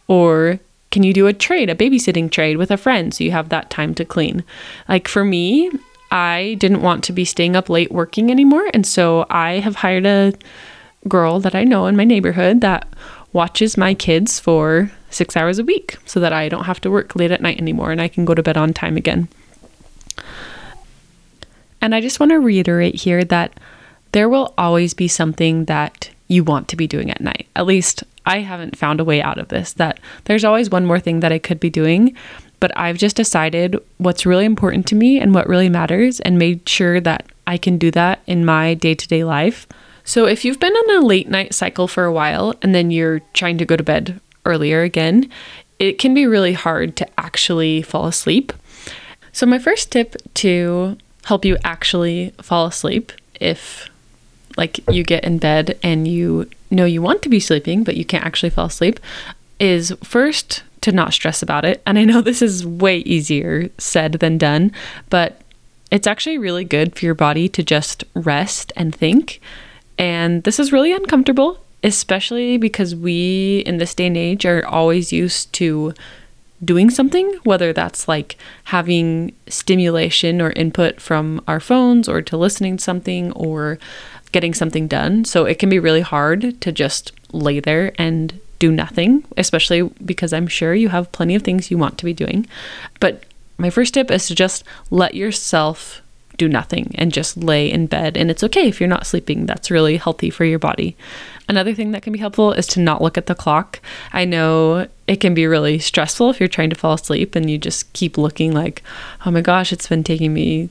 Or 0.09 0.61
can 0.91 1.03
you 1.03 1.13
do 1.13 1.27
a 1.27 1.33
trade, 1.33 1.69
a 1.69 1.75
babysitting 1.75 2.31
trade 2.31 2.57
with 2.57 2.71
a 2.71 2.77
friend 2.77 3.13
so 3.13 3.25
you 3.25 3.33
have 3.33 3.49
that 3.49 3.71
time 3.71 3.95
to 3.95 4.05
clean? 4.05 4.45
Like 4.89 5.09
for 5.09 5.25
me, 5.25 5.71
I 6.11 6.57
didn't 6.59 6.83
want 6.83 7.05
to 7.05 7.13
be 7.13 7.25
staying 7.25 7.57
up 7.57 7.69
late 7.69 7.91
working 7.91 8.31
anymore. 8.31 8.69
And 8.73 8.87
so 8.87 9.27
I 9.29 9.59
have 9.59 9.77
hired 9.77 10.07
a 10.07 10.33
girl 11.09 11.41
that 11.41 11.55
I 11.55 11.65
know 11.65 11.87
in 11.87 11.97
my 11.97 12.05
neighborhood 12.05 12.61
that 12.61 12.89
watches 13.33 13.77
my 13.77 13.95
kids 13.95 14.41
for 14.41 14.91
six 15.11 15.37
hours 15.37 15.59
a 15.59 15.65
week 15.65 15.99
so 16.07 16.21
that 16.21 16.33
I 16.33 16.49
don't 16.49 16.65
have 16.65 16.81
to 16.83 16.91
work 16.91 17.17
late 17.17 17.31
at 17.31 17.43
night 17.43 17.59
anymore 17.59 17.93
and 17.93 18.01
I 18.01 18.09
can 18.09 18.25
go 18.25 18.35
to 18.35 18.43
bed 18.43 18.57
on 18.57 18.73
time 18.73 18.97
again. 18.97 19.29
And 21.81 21.95
I 21.95 22.01
just 22.01 22.19
want 22.19 22.31
to 22.31 22.41
reiterate 22.41 22.95
here 22.95 23.25
that 23.25 23.59
there 24.13 24.29
will 24.29 24.55
always 24.57 24.95
be 24.95 25.09
something 25.09 25.67
that 25.67 26.11
you 26.29 26.43
want 26.43 26.69
to 26.69 26.77
be 26.77 26.87
doing 26.87 27.11
at 27.11 27.21
night. 27.21 27.47
At 27.55 27.67
least 27.67 28.03
I 28.27 28.41
haven't 28.41 28.77
found 28.77 29.01
a 29.01 29.05
way 29.05 29.23
out 29.23 29.39
of 29.39 29.49
this, 29.49 29.73
that 29.75 30.01
there's 30.25 30.45
always 30.45 30.69
one 30.69 30.85
more 30.85 31.01
thing 31.01 31.21
that 31.21 31.33
I 31.33 31.39
could 31.39 31.61
be 31.61 31.71
doing. 31.71 32.15
But 32.59 32.77
I've 32.77 32.99
just 32.99 33.17
decided 33.17 33.77
what's 33.99 34.27
really 34.27 34.45
important 34.45 34.87
to 34.89 34.95
me 34.95 35.21
and 35.21 35.35
what 35.35 35.49
really 35.49 35.69
matters 35.69 36.21
and 36.21 36.39
made 36.39 36.69
sure 36.69 37.01
that 37.01 37.27
I 37.47 37.59
can 37.59 37.79
do 37.79 37.91
that 37.93 38.21
in 38.27 38.45
my 38.45 38.75
day 38.75 38.95
to 38.95 39.09
day 39.09 39.25
life. 39.25 39.67
So 40.05 40.27
if 40.27 40.45
you've 40.45 40.61
been 40.61 40.73
on 40.73 41.03
a 41.03 41.07
late 41.07 41.29
night 41.29 41.55
cycle 41.55 41.87
for 41.87 42.05
a 42.05 42.13
while 42.13 42.55
and 42.63 42.75
then 42.75 42.91
you're 42.91 43.21
trying 43.35 43.59
to 43.59 43.67
go 43.67 43.77
to 43.77 43.83
bed 43.83 44.21
earlier 44.45 44.83
again, 44.83 45.29
it 45.79 45.99
can 45.99 46.15
be 46.15 46.27
really 46.27 46.55
hard 46.55 46.97
to 46.97 47.21
actually 47.21 47.83
fall 47.83 48.07
asleep. 48.07 48.53
So, 49.33 49.45
my 49.45 49.59
first 49.59 49.93
tip 49.93 50.17
to 50.35 50.97
help 51.25 51.45
you 51.45 51.59
actually 51.65 52.33
fall 52.41 52.67
asleep 52.67 53.13
if 53.41 53.91
like 54.57 54.81
you 54.91 55.03
get 55.03 55.25
in 55.25 55.39
bed 55.39 55.79
and 55.83 56.09
you 56.09 56.49
know 56.71 56.85
you 56.85 57.03
want 57.03 57.23
to 57.23 57.29
be 57.29 57.41
sleeping, 57.41 57.85
but 57.85 57.97
you 57.97 58.05
can't 58.05 58.25
actually 58.25 58.51
fall 58.51 58.67
asleep, 58.67 59.01
is 59.61 59.95
first 60.03 60.63
to 60.83 60.93
not 60.93 61.13
stress 61.13 61.43
about 61.43 61.65
it. 61.65 61.83
And 61.87 61.99
I 61.99 62.05
know 62.05 62.21
this 62.23 62.43
is 62.43 62.67
way 62.67 62.99
easier 62.99 63.69
said 63.79 64.13
than 64.15 64.39
done, 64.39 64.73
but 65.11 65.41
it's 65.91 66.07
actually 66.07 66.39
really 66.39 66.65
good 66.65 66.97
for 66.97 67.05
your 67.05 67.15
body 67.15 67.49
to 67.51 67.63
just 67.63 68.05
rest 68.15 68.73
and 68.77 68.95
think. 68.95 69.41
And 69.99 70.43
this 70.43 70.59
is 70.59 70.73
really 70.73 70.93
uncomfortable, 70.93 71.59
especially 71.83 72.59
because 72.59 72.95
we 72.95 73.63
in 73.67 73.79
this 73.79 73.95
day 73.95 74.07
and 74.07 74.17
age 74.17 74.45
are 74.45 74.67
always 74.67 75.13
used 75.13 75.53
to 75.55 75.95
doing 76.65 76.91
something, 76.91 77.39
whether 77.45 77.73
that's 77.73 78.09
like 78.09 78.37
having 78.65 79.35
stimulation 79.49 80.41
or 80.41 80.51
input 80.53 81.01
from 81.01 81.43
our 81.47 81.61
phones 81.61 82.09
or 82.09 82.23
to 82.23 82.37
listening 82.37 82.79
to 82.79 82.83
something 82.83 83.33
or 83.33 83.79
getting 84.33 84.55
something 84.55 84.89
done. 84.89 85.25
So 85.25 85.45
it 85.45 85.59
can 85.59 85.69
be 85.69 85.79
really 85.79 86.01
hard 86.01 86.61
to 86.61 86.73
just 86.73 87.13
lay 87.33 87.61
there 87.61 87.93
and 87.99 88.41
do 88.59 88.73
nothing, 88.73 89.25
especially 89.37 89.83
because 90.05 90.33
I'm 90.33 90.47
sure 90.47 90.75
you 90.75 90.89
have 90.89 91.13
plenty 91.13 91.35
of 91.35 91.43
things 91.43 91.71
you 91.71 91.79
want 91.79 91.99
to 91.99 92.05
be 92.05 92.15
doing. 92.15 92.47
But 93.01 93.25
my 93.59 93.71
first 93.71 93.95
tip 93.95 94.11
is 94.11 94.27
to 94.29 94.35
just 94.35 94.65
let 94.91 95.15
yourself 95.15 96.03
do 96.37 96.49
nothing 96.49 96.95
and 96.97 97.13
just 97.13 97.37
lay 97.37 97.71
in 97.71 97.87
bed. 97.87 98.17
And 98.17 98.31
it's 98.31 98.45
okay 98.45 98.69
if 98.69 98.81
you're 98.81 98.89
not 98.89 99.07
sleeping, 99.07 99.47
that's 99.47 99.71
really 99.71 99.97
healthy 99.97 100.31
for 100.31 100.45
your 100.45 100.59
body. 100.59 100.97
Another 101.49 101.75
thing 101.75 101.93
that 101.93 102.03
can 102.03 102.13
be 102.13 102.19
helpful 102.19 102.53
is 102.53 102.67
to 102.69 102.81
not 102.81 103.01
look 103.01 103.17
at 103.17 103.27
the 103.27 103.35
clock. 103.35 103.81
I 104.13 104.25
know 104.25 104.89
it 105.07 105.21
can 105.21 105.33
be 105.33 105.47
really 105.47 105.79
stressful 105.79 106.31
if 106.31 106.41
you're 106.41 106.49
trying 106.49 106.71
to 106.71 106.77
fall 106.77 106.95
asleep 106.95 107.37
and 107.37 107.49
you 107.49 107.57
just 107.57 107.93
keep 107.93 108.19
looking 108.19 108.53
like, 108.53 108.83
oh 109.25 109.31
my 109.31 109.41
gosh, 109.41 109.73
it's 109.73 109.89
been 109.89 110.03
taking 110.03 110.35
me 110.35 110.71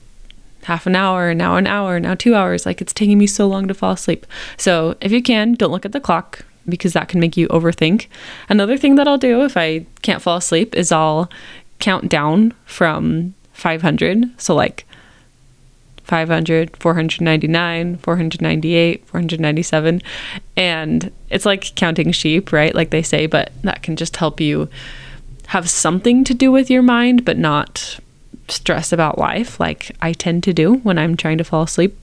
half 0.64 0.86
an 0.86 0.96
hour, 0.96 1.34
now 1.34 1.56
an 1.56 1.68
hour, 1.68 2.00
now 2.00 2.16
two 2.16 2.36
hours. 2.36 2.66
Like 2.66 2.82
it's 2.82 2.94
taking 2.94 3.18
me 3.18 3.28
so 3.28 3.48
long 3.48 3.68
to 3.68 3.74
fall 3.74 3.94
asleep. 3.94 4.26
So 4.58 4.98
if 5.00 5.12
you 5.12 5.22
can, 5.22 5.54
don't 5.54 5.72
look 5.72 5.86
at 5.86 5.94
the 5.94 6.02
clock 6.02 6.44
because 6.68 6.94
that 6.94 7.08
can 7.08 7.20
make 7.20 7.38
you 7.38 7.48
overthink. 7.50 8.08
Another 8.50 8.78
thing 8.78 8.96
that 8.96 9.08
I'll 9.08 9.18
do 9.18 9.44
if 9.44 9.56
I 9.56 9.86
can't 10.02 10.22
fall 10.22 10.38
asleep 10.38 10.76
is 10.76 10.92
I'll 10.92 11.30
count 11.80 12.10
down 12.10 12.54
from 12.66 13.34
500. 13.54 14.42
So 14.42 14.56
like 14.56 14.86
500, 16.06 16.78
499, 16.78 17.98
498, 17.98 19.08
497. 19.08 20.02
And 20.56 21.12
it's 21.30 21.46
like 21.46 21.76
counting 21.76 22.12
sheep, 22.12 22.52
right? 22.52 22.74
Like 22.74 22.92
they 22.92 23.02
say, 23.02 23.26
but 23.26 23.52
that 23.64 23.84
can 23.84 23.96
just 23.96 24.16
help 24.18 24.40
you 24.40 24.70
have 25.48 25.70
something 25.70 26.24
to 26.24 26.34
do 26.34 26.52
with 26.52 26.70
your 26.70 26.82
mind, 26.82 27.26
but 27.26 27.38
not 27.38 28.00
stress 28.48 28.92
about 28.92 29.18
life 29.18 29.60
like 29.60 29.96
I 30.02 30.14
tend 30.14 30.44
to 30.44 30.54
do 30.54 30.76
when 30.76 30.98
I'm 30.98 31.18
trying 31.18 31.38
to 31.40 31.44
fall 31.44 31.64
asleep. 31.64 31.98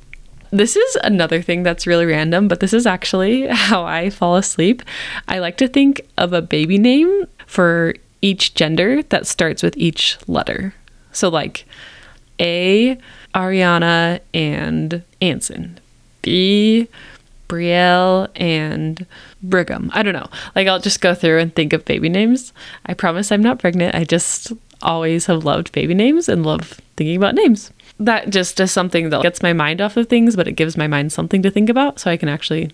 This 0.50 0.76
is 0.76 0.97
another 0.97 1.40
thing 1.40 1.62
that's 1.62 1.87
really 1.87 2.04
random, 2.04 2.47
but 2.47 2.61
this 2.61 2.75
is 2.75 2.87
actually 2.87 3.47
how 3.50 3.85
I 3.85 4.11
fall 4.11 4.37
asleep. 4.37 4.82
I 5.28 5.38
like 5.38 5.56
to 5.59 5.68
think 5.68 6.02
of 6.18 6.32
a 6.32 6.42
baby 6.42 6.78
name 6.78 7.26
for 7.47 7.94
each 8.21 8.54
gender 8.54 9.02
that 9.04 9.26
starts 9.26 9.62
with 9.62 9.76
each 9.76 10.18
letter. 10.26 10.75
So, 11.12 11.28
like 11.28 11.66
A, 12.38 12.99
Ariana 13.34 14.20
and 14.34 15.02
Anson. 15.20 15.78
B, 16.22 16.88
Brielle 17.48 18.28
and 18.36 19.06
Brigham. 19.42 19.90
I 19.92 20.02
don't 20.02 20.14
know. 20.14 20.28
Like, 20.54 20.68
I'll 20.68 20.80
just 20.80 21.00
go 21.00 21.14
through 21.14 21.38
and 21.38 21.54
think 21.54 21.72
of 21.72 21.84
baby 21.84 22.08
names. 22.08 22.52
I 22.86 22.94
promise 22.94 23.30
I'm 23.30 23.42
not 23.42 23.58
pregnant. 23.58 23.94
I 23.94 24.04
just 24.04 24.52
always 24.80 25.26
have 25.26 25.44
loved 25.44 25.72
baby 25.72 25.94
names 25.94 26.28
and 26.28 26.44
love 26.44 26.80
thinking 26.96 27.16
about 27.16 27.34
names. 27.34 27.70
That 27.98 28.30
just 28.30 28.58
is 28.58 28.72
something 28.72 29.10
that 29.10 29.22
gets 29.22 29.42
my 29.42 29.52
mind 29.52 29.80
off 29.80 29.96
of 29.96 30.08
things, 30.08 30.34
but 30.34 30.48
it 30.48 30.52
gives 30.52 30.76
my 30.76 30.86
mind 30.86 31.12
something 31.12 31.42
to 31.42 31.50
think 31.50 31.68
about 31.68 32.00
so 32.00 32.10
I 32.10 32.16
can 32.16 32.28
actually 32.28 32.70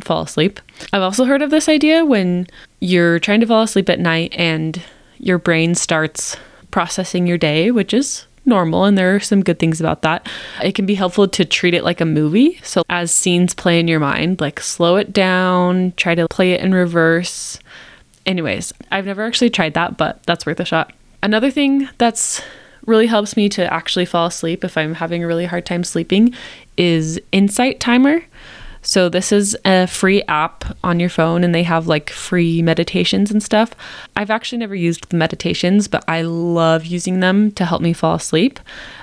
fall 0.00 0.22
asleep. 0.22 0.60
I've 0.92 1.02
also 1.02 1.24
heard 1.24 1.42
of 1.42 1.50
this 1.50 1.68
idea 1.68 2.04
when 2.04 2.46
you're 2.80 3.18
trying 3.18 3.40
to 3.40 3.46
fall 3.46 3.62
asleep 3.62 3.90
at 3.90 4.00
night 4.00 4.32
and 4.36 4.80
your 5.18 5.38
brain 5.38 5.74
starts 5.74 6.36
processing 6.70 7.26
your 7.26 7.38
day, 7.38 7.70
which 7.70 7.92
is 7.92 8.26
normal 8.44 8.84
and 8.84 8.98
there 8.98 9.14
are 9.14 9.20
some 9.20 9.42
good 9.42 9.58
things 9.58 9.80
about 9.80 10.02
that. 10.02 10.28
It 10.62 10.74
can 10.74 10.86
be 10.86 10.94
helpful 10.94 11.28
to 11.28 11.44
treat 11.44 11.74
it 11.74 11.84
like 11.84 12.00
a 12.00 12.04
movie. 12.04 12.58
So 12.62 12.82
as 12.90 13.12
scenes 13.12 13.54
play 13.54 13.78
in 13.78 13.88
your 13.88 14.00
mind, 14.00 14.40
like 14.40 14.60
slow 14.60 14.96
it 14.96 15.12
down, 15.12 15.92
try 15.96 16.14
to 16.14 16.26
play 16.28 16.52
it 16.52 16.60
in 16.60 16.74
reverse. 16.74 17.58
Anyways, 18.26 18.72
I've 18.90 19.06
never 19.06 19.22
actually 19.22 19.50
tried 19.50 19.74
that, 19.74 19.96
but 19.96 20.22
that's 20.24 20.46
worth 20.46 20.60
a 20.60 20.64
shot. 20.64 20.92
Another 21.22 21.50
thing 21.50 21.88
that's 21.98 22.42
really 22.86 23.06
helps 23.06 23.36
me 23.36 23.48
to 23.48 23.72
actually 23.72 24.04
fall 24.04 24.26
asleep 24.26 24.64
if 24.64 24.76
I'm 24.76 24.94
having 24.94 25.22
a 25.22 25.26
really 25.26 25.46
hard 25.46 25.64
time 25.64 25.84
sleeping 25.84 26.34
is 26.76 27.20
Insight 27.30 27.78
Timer. 27.78 28.24
So, 28.84 29.08
this 29.08 29.30
is 29.30 29.56
a 29.64 29.86
free 29.86 30.22
app 30.22 30.64
on 30.82 30.98
your 30.98 31.08
phone, 31.08 31.44
and 31.44 31.54
they 31.54 31.62
have 31.62 31.86
like 31.86 32.10
free 32.10 32.62
meditations 32.62 33.30
and 33.30 33.40
stuff. 33.40 33.76
I've 34.16 34.30
actually 34.30 34.58
never 34.58 34.74
used 34.74 35.08
the 35.08 35.16
meditations, 35.16 35.86
but 35.86 36.04
I 36.08 36.22
love 36.22 36.84
using 36.84 37.20
them 37.20 37.52
to 37.52 37.64
help 37.64 37.80
me 37.80 37.92
fall 37.92 38.16
asleep. 38.16 38.58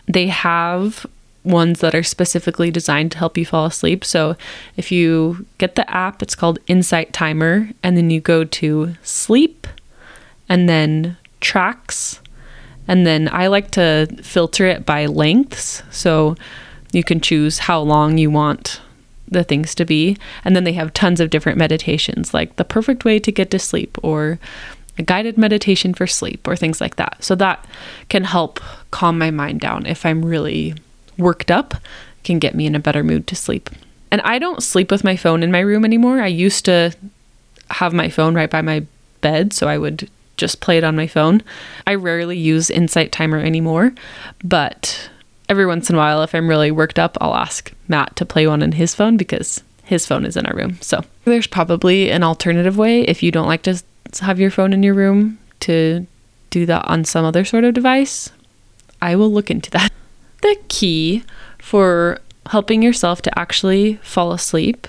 They 0.05 0.27
have 0.27 1.05
ones 1.45 1.79
that 1.79 1.95
are 1.95 2.03
specifically 2.03 2.69
designed 2.69 3.13
to 3.13 3.17
help 3.17 3.37
you 3.37 3.45
fall 3.45 3.65
asleep. 3.65 4.03
So, 4.03 4.35
if 4.75 4.91
you 4.91 5.45
get 5.59 5.75
the 5.75 5.89
app, 5.89 6.21
it's 6.21 6.35
called 6.35 6.59
Insight 6.67 7.13
Timer, 7.13 7.69
and 7.81 7.95
then 7.95 8.09
you 8.09 8.19
go 8.19 8.43
to 8.43 8.95
sleep 9.01 9.65
and 10.49 10.67
then 10.67 11.15
tracks. 11.39 12.19
And 12.85 13.07
then 13.07 13.29
I 13.31 13.47
like 13.47 13.71
to 13.71 14.07
filter 14.21 14.65
it 14.65 14.85
by 14.85 15.05
lengths. 15.05 15.83
So, 15.89 16.35
you 16.91 17.05
can 17.05 17.21
choose 17.21 17.59
how 17.59 17.79
long 17.79 18.17
you 18.17 18.29
want 18.29 18.81
the 19.29 19.43
things 19.43 19.75
to 19.75 19.85
be. 19.85 20.17
And 20.43 20.55
then 20.55 20.63
they 20.63 20.73
have 20.73 20.93
tons 20.93 21.19
of 21.19 21.29
different 21.29 21.57
meditations, 21.57 22.33
like 22.33 22.55
the 22.55 22.65
perfect 22.65 23.05
way 23.05 23.19
to 23.19 23.31
get 23.31 23.51
to 23.51 23.59
sleep 23.59 23.97
or 24.03 24.39
a 24.97 25.03
guided 25.03 25.37
meditation 25.37 25.93
for 25.93 26.07
sleep 26.07 26.47
or 26.47 26.55
things 26.55 26.81
like 26.81 26.97
that. 26.97 27.23
So 27.23 27.35
that 27.35 27.65
can 28.09 28.25
help 28.25 28.59
calm 28.91 29.17
my 29.17 29.31
mind 29.31 29.61
down 29.61 29.85
if 29.85 30.05
I'm 30.05 30.25
really 30.25 30.75
worked 31.17 31.51
up, 31.51 31.75
can 32.23 32.39
get 32.39 32.55
me 32.55 32.65
in 32.65 32.75
a 32.75 32.79
better 32.79 33.03
mood 33.03 33.27
to 33.27 33.35
sleep. 33.35 33.69
And 34.11 34.21
I 34.21 34.39
don't 34.39 34.63
sleep 34.63 34.91
with 34.91 35.03
my 35.03 35.15
phone 35.15 35.43
in 35.43 35.51
my 35.51 35.59
room 35.59 35.85
anymore. 35.85 36.19
I 36.19 36.27
used 36.27 36.65
to 36.65 36.93
have 37.69 37.93
my 37.93 38.09
phone 38.09 38.35
right 38.35 38.49
by 38.49 38.61
my 38.61 38.85
bed, 39.21 39.53
so 39.53 39.67
I 39.67 39.77
would 39.77 40.09
just 40.37 40.61
play 40.61 40.77
it 40.77 40.83
on 40.83 40.95
my 40.95 41.07
phone. 41.07 41.43
I 41.85 41.95
rarely 41.95 42.37
use 42.37 42.69
Insight 42.69 43.11
Timer 43.11 43.39
anymore, 43.39 43.93
but 44.43 45.09
every 45.49 45.65
once 45.65 45.89
in 45.89 45.95
a 45.95 45.99
while, 45.99 46.21
if 46.21 46.33
I'm 46.33 46.47
really 46.47 46.71
worked 46.71 46.99
up, 46.99 47.17
I'll 47.19 47.35
ask 47.35 47.73
Matt 47.87 48.15
to 48.17 48.25
play 48.25 48.47
one 48.47 48.63
on 48.63 48.73
his 48.73 48.95
phone 48.95 49.17
because 49.17 49.61
his 49.83 50.05
phone 50.05 50.25
is 50.25 50.37
in 50.37 50.45
our 50.45 50.55
room. 50.55 50.77
So 50.81 51.03
there's 51.25 51.47
probably 51.47 52.11
an 52.11 52.23
alternative 52.23 52.77
way 52.77 53.01
if 53.01 53.23
you 53.23 53.31
don't 53.31 53.47
like 53.47 53.63
to 53.63 53.81
have 54.21 54.39
your 54.39 54.51
phone 54.51 54.71
in 54.71 54.83
your 54.83 54.93
room 54.93 55.39
to 55.61 56.05
do 56.51 56.65
that 56.67 56.87
on 56.87 57.03
some 57.03 57.25
other 57.25 57.43
sort 57.43 57.63
of 57.63 57.73
device. 57.73 58.29
I 59.01 59.15
will 59.15 59.31
look 59.31 59.51
into 59.51 59.71
that. 59.71 59.91
The 60.41 60.55
key 60.69 61.25
for 61.57 62.21
helping 62.45 62.81
yourself 62.81 63.21
to 63.23 63.39
actually 63.39 63.95
fall 63.95 64.31
asleep 64.31 64.87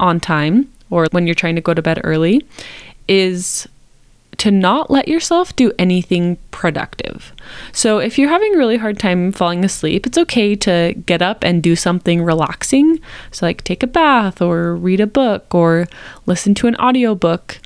on 0.00 0.18
time 0.18 0.72
or 0.90 1.06
when 1.12 1.24
you're 1.24 1.36
trying 1.36 1.54
to 1.54 1.60
go 1.60 1.72
to 1.72 1.80
bed 1.80 2.00
early 2.02 2.44
is 3.06 3.68
to 4.38 4.50
not 4.50 4.90
let 4.90 5.08
yourself 5.08 5.54
do 5.56 5.72
anything 5.78 6.36
productive. 6.50 7.32
So, 7.72 7.98
if 7.98 8.18
you're 8.18 8.28
having 8.28 8.54
a 8.54 8.58
really 8.58 8.76
hard 8.76 8.98
time 8.98 9.32
falling 9.32 9.64
asleep, 9.64 10.06
it's 10.06 10.18
okay 10.18 10.56
to 10.56 10.94
get 11.06 11.22
up 11.22 11.44
and 11.44 11.62
do 11.62 11.76
something 11.76 12.22
relaxing. 12.22 13.00
So, 13.30 13.46
like 13.46 13.62
take 13.64 13.82
a 13.82 13.86
bath 13.86 14.40
or 14.40 14.74
read 14.74 15.00
a 15.00 15.06
book 15.06 15.54
or 15.54 15.86
listen 16.26 16.54
to 16.56 16.66
an 16.66 16.76
audiobook. 16.76 17.58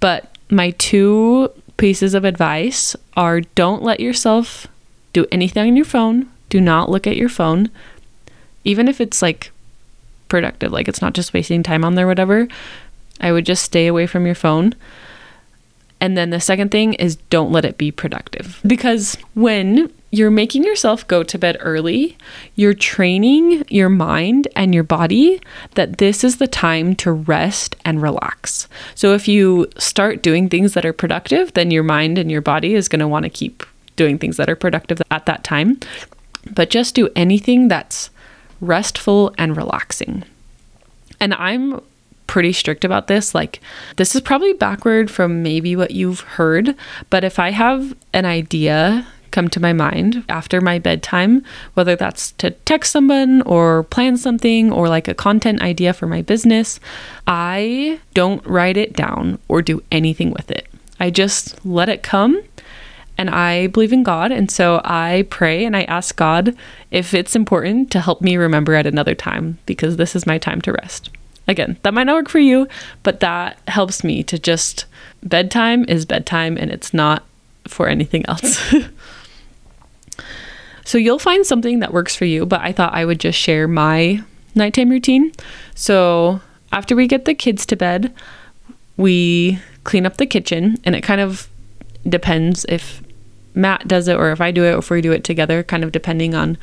But 0.00 0.36
my 0.50 0.70
two 0.72 1.50
pieces 1.76 2.14
of 2.14 2.24
advice 2.24 2.94
are 3.16 3.40
don't 3.40 3.82
let 3.82 4.00
yourself 4.00 4.66
do 5.12 5.26
anything 5.32 5.66
on 5.66 5.76
your 5.76 5.84
phone. 5.84 6.30
Do 6.48 6.60
not 6.60 6.90
look 6.90 7.06
at 7.06 7.16
your 7.16 7.28
phone, 7.28 7.70
even 8.64 8.88
if 8.88 9.00
it's 9.00 9.22
like 9.22 9.50
productive, 10.28 10.72
like 10.72 10.88
it's 10.88 11.02
not 11.02 11.14
just 11.14 11.34
wasting 11.34 11.62
time 11.62 11.84
on 11.84 11.94
there, 11.94 12.06
whatever. 12.06 12.48
I 13.20 13.32
would 13.32 13.46
just 13.46 13.64
stay 13.64 13.86
away 13.86 14.06
from 14.06 14.26
your 14.26 14.34
phone. 14.34 14.74
And 16.02 16.18
then 16.18 16.30
the 16.30 16.40
second 16.40 16.72
thing 16.72 16.94
is 16.94 17.14
don't 17.30 17.52
let 17.52 17.64
it 17.64 17.78
be 17.78 17.92
productive. 17.92 18.60
Because 18.66 19.16
when 19.34 19.88
you're 20.10 20.32
making 20.32 20.64
yourself 20.64 21.06
go 21.06 21.22
to 21.22 21.38
bed 21.38 21.56
early, 21.60 22.18
you're 22.56 22.74
training 22.74 23.64
your 23.68 23.88
mind 23.88 24.48
and 24.56 24.74
your 24.74 24.82
body 24.82 25.40
that 25.76 25.98
this 25.98 26.24
is 26.24 26.38
the 26.38 26.48
time 26.48 26.96
to 26.96 27.12
rest 27.12 27.76
and 27.84 28.02
relax. 28.02 28.66
So 28.96 29.14
if 29.14 29.28
you 29.28 29.68
start 29.78 30.24
doing 30.24 30.48
things 30.48 30.74
that 30.74 30.84
are 30.84 30.92
productive, 30.92 31.54
then 31.54 31.70
your 31.70 31.84
mind 31.84 32.18
and 32.18 32.32
your 32.32 32.42
body 32.42 32.74
is 32.74 32.88
going 32.88 32.98
to 32.98 33.06
want 33.06 33.22
to 33.22 33.30
keep 33.30 33.62
doing 33.94 34.18
things 34.18 34.38
that 34.38 34.50
are 34.50 34.56
productive 34.56 35.00
at 35.12 35.26
that 35.26 35.44
time. 35.44 35.78
But 36.50 36.68
just 36.68 36.96
do 36.96 37.10
anything 37.14 37.68
that's 37.68 38.10
restful 38.60 39.32
and 39.38 39.56
relaxing. 39.56 40.24
And 41.20 41.32
I'm 41.34 41.80
pretty 42.32 42.50
strict 42.54 42.82
about 42.82 43.08
this. 43.08 43.34
Like, 43.34 43.60
this 43.96 44.14
is 44.14 44.22
probably 44.22 44.54
backward 44.54 45.10
from 45.10 45.42
maybe 45.42 45.76
what 45.76 45.90
you've 45.90 46.20
heard, 46.20 46.74
but 47.10 47.24
if 47.24 47.38
I 47.38 47.50
have 47.50 47.94
an 48.14 48.24
idea 48.24 49.06
come 49.32 49.48
to 49.48 49.60
my 49.60 49.74
mind 49.74 50.24
after 50.30 50.62
my 50.62 50.78
bedtime, 50.78 51.44
whether 51.74 51.94
that's 51.94 52.32
to 52.32 52.52
text 52.52 52.90
someone 52.90 53.42
or 53.42 53.82
plan 53.82 54.16
something 54.16 54.72
or 54.72 54.88
like 54.88 55.08
a 55.08 55.14
content 55.14 55.60
idea 55.60 55.92
for 55.92 56.06
my 56.06 56.22
business, 56.22 56.80
I 57.26 58.00
don't 58.14 58.44
write 58.46 58.78
it 58.78 58.94
down 58.94 59.38
or 59.48 59.60
do 59.60 59.82
anything 59.92 60.30
with 60.30 60.50
it. 60.50 60.66
I 60.98 61.10
just 61.10 61.62
let 61.66 61.90
it 61.90 62.02
come 62.02 62.42
and 63.18 63.28
I 63.28 63.66
believe 63.66 63.92
in 63.92 64.04
God. 64.04 64.32
And 64.32 64.50
so 64.50 64.80
I 64.84 65.26
pray 65.28 65.66
and 65.66 65.76
I 65.76 65.82
ask 65.82 66.16
God 66.16 66.56
if 66.90 67.12
it's 67.12 67.36
important 67.36 67.90
to 67.90 68.00
help 68.00 68.22
me 68.22 68.38
remember 68.38 68.74
at 68.74 68.86
another 68.86 69.14
time 69.14 69.58
because 69.66 69.98
this 69.98 70.16
is 70.16 70.26
my 70.26 70.38
time 70.38 70.62
to 70.62 70.72
rest. 70.72 71.10
Again, 71.48 71.78
that 71.82 71.94
might 71.94 72.04
not 72.04 72.14
work 72.14 72.28
for 72.28 72.38
you, 72.38 72.68
but 73.02 73.20
that 73.20 73.58
helps 73.68 74.04
me 74.04 74.22
to 74.24 74.38
just 74.38 74.84
bedtime 75.22 75.84
is 75.88 76.04
bedtime 76.04 76.56
and 76.56 76.70
it's 76.70 76.94
not 76.94 77.24
for 77.66 77.88
anything 77.88 78.24
else. 78.26 78.60
so 80.84 80.98
you'll 80.98 81.18
find 81.18 81.44
something 81.46 81.80
that 81.80 81.92
works 81.92 82.14
for 82.14 82.24
you, 82.24 82.46
but 82.46 82.60
I 82.60 82.72
thought 82.72 82.94
I 82.94 83.04
would 83.04 83.20
just 83.20 83.38
share 83.38 83.68
my 83.68 84.22
nighttime 84.54 84.90
routine. 84.90 85.32
So 85.74 86.40
after 86.72 86.94
we 86.94 87.06
get 87.06 87.24
the 87.24 87.34
kids 87.34 87.66
to 87.66 87.76
bed, 87.76 88.12
we 88.96 89.58
clean 89.84 90.06
up 90.06 90.16
the 90.16 90.26
kitchen 90.26 90.76
and 90.84 90.94
it 90.94 91.02
kind 91.02 91.20
of 91.20 91.48
depends 92.08 92.64
if 92.68 93.02
Matt 93.54 93.86
does 93.86 94.08
it 94.08 94.16
or 94.16 94.30
if 94.32 94.40
I 94.40 94.50
do 94.50 94.64
it 94.64 94.72
or 94.72 94.78
if 94.78 94.90
we 94.90 95.00
do 95.00 95.12
it 95.12 95.24
together, 95.24 95.62
kind 95.62 95.84
of 95.84 95.92
depending 95.92 96.34
on 96.34 96.56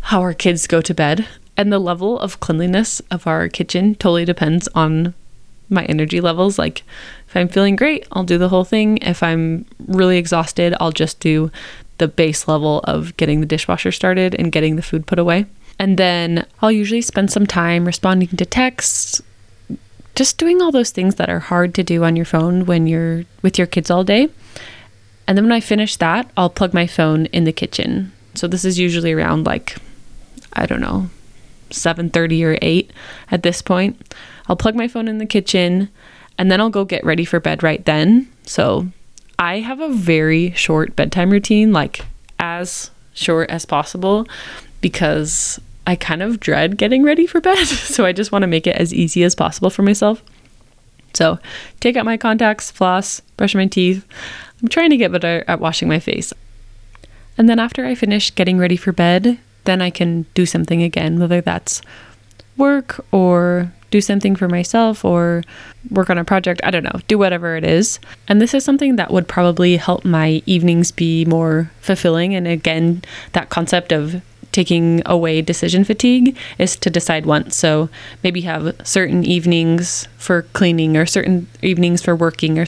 how 0.00 0.20
our 0.20 0.34
kids 0.34 0.66
go 0.66 0.80
to 0.80 0.94
bed. 0.94 1.26
And 1.56 1.72
the 1.72 1.78
level 1.78 2.18
of 2.18 2.40
cleanliness 2.40 3.00
of 3.10 3.26
our 3.26 3.48
kitchen 3.48 3.94
totally 3.94 4.24
depends 4.24 4.68
on 4.74 5.14
my 5.68 5.84
energy 5.84 6.20
levels. 6.20 6.58
Like, 6.58 6.82
if 7.28 7.36
I'm 7.36 7.48
feeling 7.48 7.76
great, 7.76 8.06
I'll 8.12 8.24
do 8.24 8.38
the 8.38 8.48
whole 8.48 8.64
thing. 8.64 8.98
If 8.98 9.22
I'm 9.22 9.66
really 9.86 10.18
exhausted, 10.18 10.74
I'll 10.80 10.92
just 10.92 11.20
do 11.20 11.50
the 11.98 12.08
base 12.08 12.48
level 12.48 12.80
of 12.84 13.16
getting 13.16 13.40
the 13.40 13.46
dishwasher 13.46 13.92
started 13.92 14.34
and 14.34 14.52
getting 14.52 14.76
the 14.76 14.82
food 14.82 15.06
put 15.06 15.18
away. 15.18 15.46
And 15.78 15.98
then 15.98 16.46
I'll 16.60 16.72
usually 16.72 17.02
spend 17.02 17.30
some 17.30 17.46
time 17.46 17.84
responding 17.84 18.28
to 18.28 18.46
texts, 18.46 19.20
just 20.14 20.38
doing 20.38 20.60
all 20.60 20.72
those 20.72 20.90
things 20.90 21.16
that 21.16 21.30
are 21.30 21.38
hard 21.38 21.74
to 21.74 21.82
do 21.82 22.04
on 22.04 22.16
your 22.16 22.24
phone 22.24 22.66
when 22.66 22.86
you're 22.86 23.24
with 23.42 23.58
your 23.58 23.66
kids 23.66 23.90
all 23.90 24.04
day. 24.04 24.28
And 25.26 25.36
then 25.36 25.44
when 25.44 25.52
I 25.52 25.60
finish 25.60 25.96
that, 25.96 26.30
I'll 26.36 26.50
plug 26.50 26.74
my 26.74 26.86
phone 26.86 27.26
in 27.26 27.44
the 27.44 27.52
kitchen. 27.52 28.12
So 28.34 28.46
this 28.46 28.64
is 28.64 28.78
usually 28.78 29.12
around 29.12 29.46
like 29.46 29.76
I 30.52 30.66
don't 30.66 30.80
know, 30.80 31.08
7:30 31.72 32.44
or 32.44 32.58
8 32.62 32.90
at 33.30 33.42
this 33.42 33.62
point. 33.62 34.14
I'll 34.48 34.56
plug 34.56 34.74
my 34.74 34.88
phone 34.88 35.08
in 35.08 35.18
the 35.18 35.26
kitchen 35.26 35.88
and 36.38 36.50
then 36.50 36.60
I'll 36.60 36.70
go 36.70 36.84
get 36.84 37.04
ready 37.04 37.24
for 37.24 37.40
bed 37.40 37.62
right 37.62 37.84
then. 37.84 38.28
So, 38.44 38.88
I 39.38 39.58
have 39.58 39.80
a 39.80 39.88
very 39.88 40.52
short 40.52 40.94
bedtime 40.96 41.30
routine, 41.30 41.72
like 41.72 42.04
as 42.38 42.90
short 43.14 43.50
as 43.50 43.64
possible 43.64 44.26
because 44.80 45.60
I 45.86 45.96
kind 45.96 46.22
of 46.22 46.40
dread 46.40 46.76
getting 46.76 47.02
ready 47.02 47.26
for 47.26 47.40
bed. 47.40 47.66
so, 47.66 48.04
I 48.04 48.12
just 48.12 48.32
want 48.32 48.42
to 48.42 48.48
make 48.48 48.66
it 48.66 48.76
as 48.76 48.94
easy 48.94 49.24
as 49.24 49.34
possible 49.34 49.70
for 49.70 49.82
myself. 49.82 50.22
So, 51.14 51.38
take 51.80 51.96
out 51.96 52.04
my 52.04 52.16
contacts, 52.16 52.70
floss, 52.70 53.20
brush 53.36 53.54
my 53.54 53.66
teeth. 53.66 54.06
I'm 54.62 54.68
trying 54.68 54.90
to 54.90 54.96
get 54.96 55.12
better 55.12 55.44
at 55.46 55.60
washing 55.60 55.88
my 55.88 55.98
face. 55.98 56.32
And 57.36 57.48
then 57.48 57.58
after 57.58 57.84
I 57.84 57.94
finish 57.94 58.34
getting 58.34 58.58
ready 58.58 58.76
for 58.76 58.92
bed, 58.92 59.38
then 59.64 59.82
I 59.82 59.90
can 59.90 60.26
do 60.34 60.46
something 60.46 60.82
again, 60.82 61.18
whether 61.18 61.40
that's 61.40 61.82
work 62.56 63.04
or 63.12 63.72
do 63.90 64.00
something 64.00 64.34
for 64.34 64.48
myself 64.48 65.04
or 65.04 65.42
work 65.90 66.10
on 66.10 66.18
a 66.18 66.24
project. 66.24 66.60
I 66.64 66.70
don't 66.70 66.84
know, 66.84 67.00
do 67.08 67.18
whatever 67.18 67.56
it 67.56 67.64
is. 67.64 68.00
And 68.26 68.40
this 68.40 68.54
is 68.54 68.64
something 68.64 68.96
that 68.96 69.12
would 69.12 69.28
probably 69.28 69.76
help 69.76 70.04
my 70.04 70.42
evenings 70.46 70.90
be 70.90 71.24
more 71.26 71.70
fulfilling. 71.80 72.34
And 72.34 72.48
again, 72.48 73.02
that 73.32 73.50
concept 73.50 73.92
of 73.92 74.22
taking 74.50 75.02
away 75.06 75.42
decision 75.42 75.84
fatigue 75.84 76.36
is 76.58 76.76
to 76.76 76.90
decide 76.90 77.26
once. 77.26 77.56
So 77.56 77.88
maybe 78.22 78.42
have 78.42 78.74
certain 78.84 79.24
evenings 79.24 80.08
for 80.16 80.42
cleaning 80.52 80.96
or 80.96 81.06
certain 81.06 81.46
evenings 81.62 82.02
for 82.02 82.14
working 82.16 82.58
or 82.58 82.66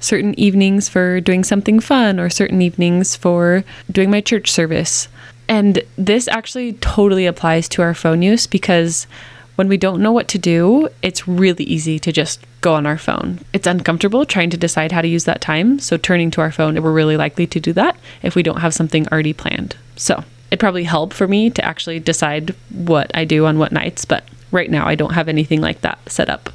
certain 0.00 0.38
evenings 0.38 0.88
for 0.88 1.20
doing 1.20 1.44
something 1.44 1.78
fun 1.78 2.18
or 2.18 2.30
certain 2.30 2.62
evenings 2.62 3.14
for 3.14 3.64
doing 3.90 4.10
my 4.10 4.20
church 4.20 4.50
service. 4.50 5.08
And 5.50 5.82
this 5.98 6.28
actually 6.28 6.74
totally 6.74 7.26
applies 7.26 7.68
to 7.70 7.82
our 7.82 7.92
phone 7.92 8.22
use 8.22 8.46
because 8.46 9.08
when 9.56 9.66
we 9.66 9.76
don't 9.76 10.00
know 10.00 10.12
what 10.12 10.28
to 10.28 10.38
do, 10.38 10.88
it's 11.02 11.26
really 11.26 11.64
easy 11.64 11.98
to 11.98 12.12
just 12.12 12.40
go 12.60 12.74
on 12.74 12.86
our 12.86 12.96
phone. 12.96 13.40
It's 13.52 13.66
uncomfortable 13.66 14.24
trying 14.24 14.50
to 14.50 14.56
decide 14.56 14.92
how 14.92 15.02
to 15.02 15.08
use 15.08 15.24
that 15.24 15.40
time. 15.40 15.80
So, 15.80 15.96
turning 15.96 16.30
to 16.30 16.40
our 16.40 16.52
phone, 16.52 16.80
we're 16.80 16.92
really 16.92 17.16
likely 17.16 17.48
to 17.48 17.58
do 17.58 17.72
that 17.72 17.98
if 18.22 18.36
we 18.36 18.44
don't 18.44 18.60
have 18.60 18.72
something 18.72 19.08
already 19.08 19.32
planned. 19.32 19.76
So, 19.96 20.22
it'd 20.52 20.60
probably 20.60 20.84
help 20.84 21.12
for 21.12 21.26
me 21.26 21.50
to 21.50 21.64
actually 21.64 21.98
decide 21.98 22.54
what 22.70 23.10
I 23.12 23.24
do 23.24 23.44
on 23.44 23.58
what 23.58 23.72
nights, 23.72 24.04
but 24.04 24.24
right 24.52 24.70
now 24.70 24.86
I 24.86 24.94
don't 24.94 25.14
have 25.14 25.28
anything 25.28 25.60
like 25.60 25.80
that 25.80 25.98
set 26.08 26.30
up. 26.30 26.50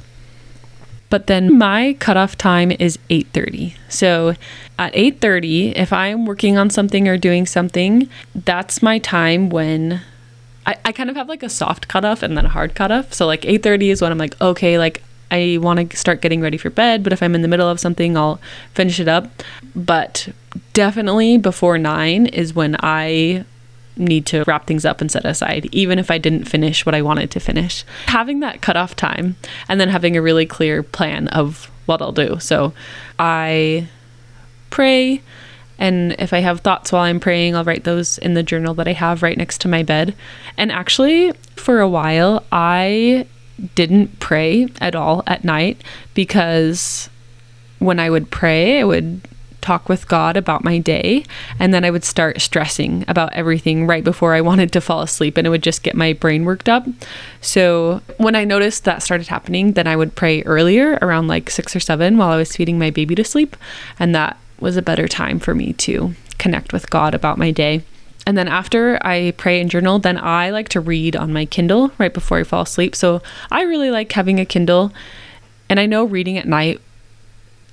But 1.08 1.26
then 1.26 1.56
my 1.56 1.96
cutoff 1.98 2.36
time 2.36 2.72
is 2.72 2.98
8:30. 3.10 3.74
So 3.88 4.34
at 4.78 4.92
8:30, 4.94 5.72
if 5.76 5.92
I'm 5.92 6.26
working 6.26 6.58
on 6.58 6.70
something 6.70 7.08
or 7.08 7.16
doing 7.16 7.46
something, 7.46 8.08
that's 8.34 8.82
my 8.82 8.98
time 8.98 9.48
when 9.48 10.02
I, 10.66 10.76
I 10.84 10.92
kind 10.92 11.08
of 11.08 11.16
have 11.16 11.28
like 11.28 11.42
a 11.42 11.48
soft 11.48 11.88
cutoff 11.88 12.22
and 12.22 12.36
then 12.36 12.46
a 12.46 12.50
hard 12.50 12.74
cutoff. 12.74 13.14
So 13.14 13.26
like 13.26 13.42
8:30 13.42 13.90
is 13.90 14.02
when 14.02 14.10
I'm 14.12 14.18
like, 14.18 14.40
okay, 14.40 14.78
like 14.78 15.02
I 15.30 15.58
want 15.60 15.90
to 15.90 15.96
start 15.96 16.20
getting 16.20 16.40
ready 16.40 16.56
for 16.56 16.70
bed, 16.70 17.02
but 17.02 17.12
if 17.12 17.22
I'm 17.22 17.34
in 17.34 17.42
the 17.42 17.48
middle 17.48 17.68
of 17.68 17.80
something, 17.80 18.16
I'll 18.16 18.40
finish 18.74 19.00
it 19.00 19.08
up. 19.08 19.28
But 19.74 20.28
definitely 20.72 21.38
before 21.38 21.78
9 21.78 22.26
is 22.26 22.54
when 22.54 22.76
I 22.80 23.44
need 23.96 24.26
to 24.26 24.44
wrap 24.46 24.66
things 24.66 24.84
up 24.84 25.00
and 25.00 25.10
set 25.10 25.24
aside, 25.24 25.68
even 25.72 25.98
if 25.98 26.10
I 26.10 26.18
didn't 26.18 26.44
finish 26.44 26.84
what 26.84 26.94
I 26.94 27.02
wanted 27.02 27.30
to 27.32 27.40
finish. 27.40 27.84
Having 28.06 28.40
that 28.40 28.60
cutoff 28.60 28.94
time 28.94 29.36
and 29.68 29.80
then 29.80 29.88
having 29.88 30.16
a 30.16 30.22
really 30.22 30.46
clear 30.46 30.82
plan 30.82 31.28
of 31.28 31.70
what 31.86 32.02
I'll 32.02 32.12
do. 32.12 32.38
So 32.38 32.72
I 33.18 33.88
pray, 34.70 35.22
and 35.78 36.14
if 36.18 36.32
I 36.32 36.40
have 36.40 36.60
thoughts 36.60 36.92
while 36.92 37.02
I'm 37.02 37.20
praying, 37.20 37.54
I'll 37.54 37.64
write 37.64 37.84
those 37.84 38.18
in 38.18 38.34
the 38.34 38.42
journal 38.42 38.74
that 38.74 38.88
I 38.88 38.92
have 38.92 39.22
right 39.22 39.36
next 39.36 39.60
to 39.62 39.68
my 39.68 39.82
bed. 39.82 40.14
And 40.56 40.70
actually, 40.70 41.32
for 41.54 41.80
a 41.80 41.88
while, 41.88 42.44
I 42.52 43.26
didn't 43.74 44.20
pray 44.20 44.68
at 44.80 44.94
all 44.94 45.22
at 45.26 45.44
night 45.44 45.82
because 46.12 47.08
when 47.78 47.98
I 47.98 48.10
would 48.10 48.30
pray, 48.30 48.80
I 48.80 48.84
would 48.84 49.22
talk 49.66 49.88
with 49.88 50.06
God 50.06 50.36
about 50.36 50.62
my 50.62 50.78
day. 50.78 51.24
And 51.58 51.74
then 51.74 51.84
I 51.84 51.90
would 51.90 52.04
start 52.04 52.40
stressing 52.40 53.04
about 53.08 53.32
everything 53.32 53.86
right 53.86 54.04
before 54.04 54.32
I 54.32 54.40
wanted 54.40 54.72
to 54.72 54.80
fall 54.80 55.02
asleep. 55.02 55.36
And 55.36 55.46
it 55.46 55.50
would 55.50 55.62
just 55.62 55.82
get 55.82 55.96
my 55.96 56.12
brain 56.12 56.44
worked 56.44 56.68
up. 56.68 56.86
So 57.40 58.00
when 58.18 58.36
I 58.36 58.44
noticed 58.44 58.84
that 58.84 59.02
started 59.02 59.26
happening, 59.26 59.72
then 59.72 59.88
I 59.88 59.96
would 59.96 60.14
pray 60.14 60.42
earlier 60.44 60.98
around 61.02 61.26
like 61.26 61.50
six 61.50 61.74
or 61.74 61.80
seven 61.80 62.16
while 62.16 62.30
I 62.30 62.36
was 62.36 62.54
feeding 62.54 62.78
my 62.78 62.90
baby 62.90 63.16
to 63.16 63.24
sleep. 63.24 63.56
And 63.98 64.14
that 64.14 64.38
was 64.60 64.76
a 64.76 64.82
better 64.82 65.08
time 65.08 65.40
for 65.40 65.54
me 65.54 65.72
to 65.72 66.14
connect 66.38 66.72
with 66.72 66.88
God 66.88 67.14
about 67.14 67.36
my 67.36 67.50
day. 67.50 67.82
And 68.24 68.38
then 68.38 68.48
after 68.48 68.98
I 69.06 69.34
pray 69.36 69.60
and 69.60 69.70
journal, 69.70 69.98
then 69.98 70.18
I 70.18 70.50
like 70.50 70.68
to 70.70 70.80
read 70.80 71.16
on 71.16 71.32
my 71.32 71.44
Kindle 71.44 71.90
right 71.98 72.14
before 72.14 72.38
I 72.38 72.44
fall 72.44 72.62
asleep. 72.62 72.94
So 72.94 73.20
I 73.50 73.62
really 73.62 73.90
like 73.90 74.10
having 74.12 74.38
a 74.38 74.44
Kindle. 74.44 74.92
And 75.68 75.80
I 75.80 75.86
know 75.86 76.04
reading 76.04 76.38
at 76.38 76.46
night 76.46 76.80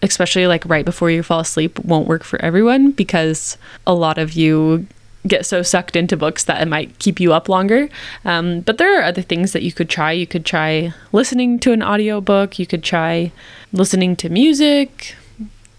especially 0.04 0.46
like 0.46 0.64
right 0.66 0.86
before 0.86 1.10
you 1.10 1.24
fall 1.24 1.40
asleep, 1.40 1.80
won't 1.80 2.08
work 2.08 2.24
for 2.24 2.40
everyone 2.42 2.92
because 2.92 3.58
a 3.88 3.94
lot 3.94 4.20
of 4.20 4.34
you 4.34 4.86
get 5.26 5.46
so 5.46 5.62
sucked 5.62 5.96
into 5.96 6.18
books 6.18 6.44
that 6.44 6.62
it 6.62 6.68
might 6.68 7.00
keep 7.00 7.20
you 7.20 7.34
up 7.34 7.48
longer. 7.48 7.90
Um, 8.26 8.60
but 8.60 8.78
there 8.78 9.00
are 9.00 9.04
other 9.04 9.22
things 9.22 9.54
that 9.54 9.64
you 9.64 9.72
could 9.72 9.90
try. 9.90 10.12
You 10.12 10.28
could 10.28 10.46
try 10.46 10.94
listening 11.14 11.60
to 11.60 11.72
an 11.72 11.82
audiobook, 11.82 12.60
you 12.60 12.68
could 12.68 12.84
try 12.84 13.32
listening 13.72 14.16
to 14.18 14.30
music. 14.30 15.16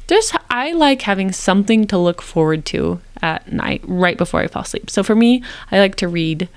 Just, 0.07 0.37
I 0.51 0.73
like 0.73 1.03
having 1.03 1.31
something 1.31 1.87
to 1.87 1.99
look 1.99 2.21
forward 2.21 2.65
to 2.67 3.01
at 3.23 3.53
night 3.53 3.83
right 3.85 4.17
before 4.17 4.41
I 4.41 4.49
fall 4.49 4.63
asleep. 4.63 4.91
So 4.91 5.03
for 5.03 5.15
me, 5.15 5.43
I 5.71 5.79
like 5.79 5.97
to 5.97 6.09
read 6.09 6.49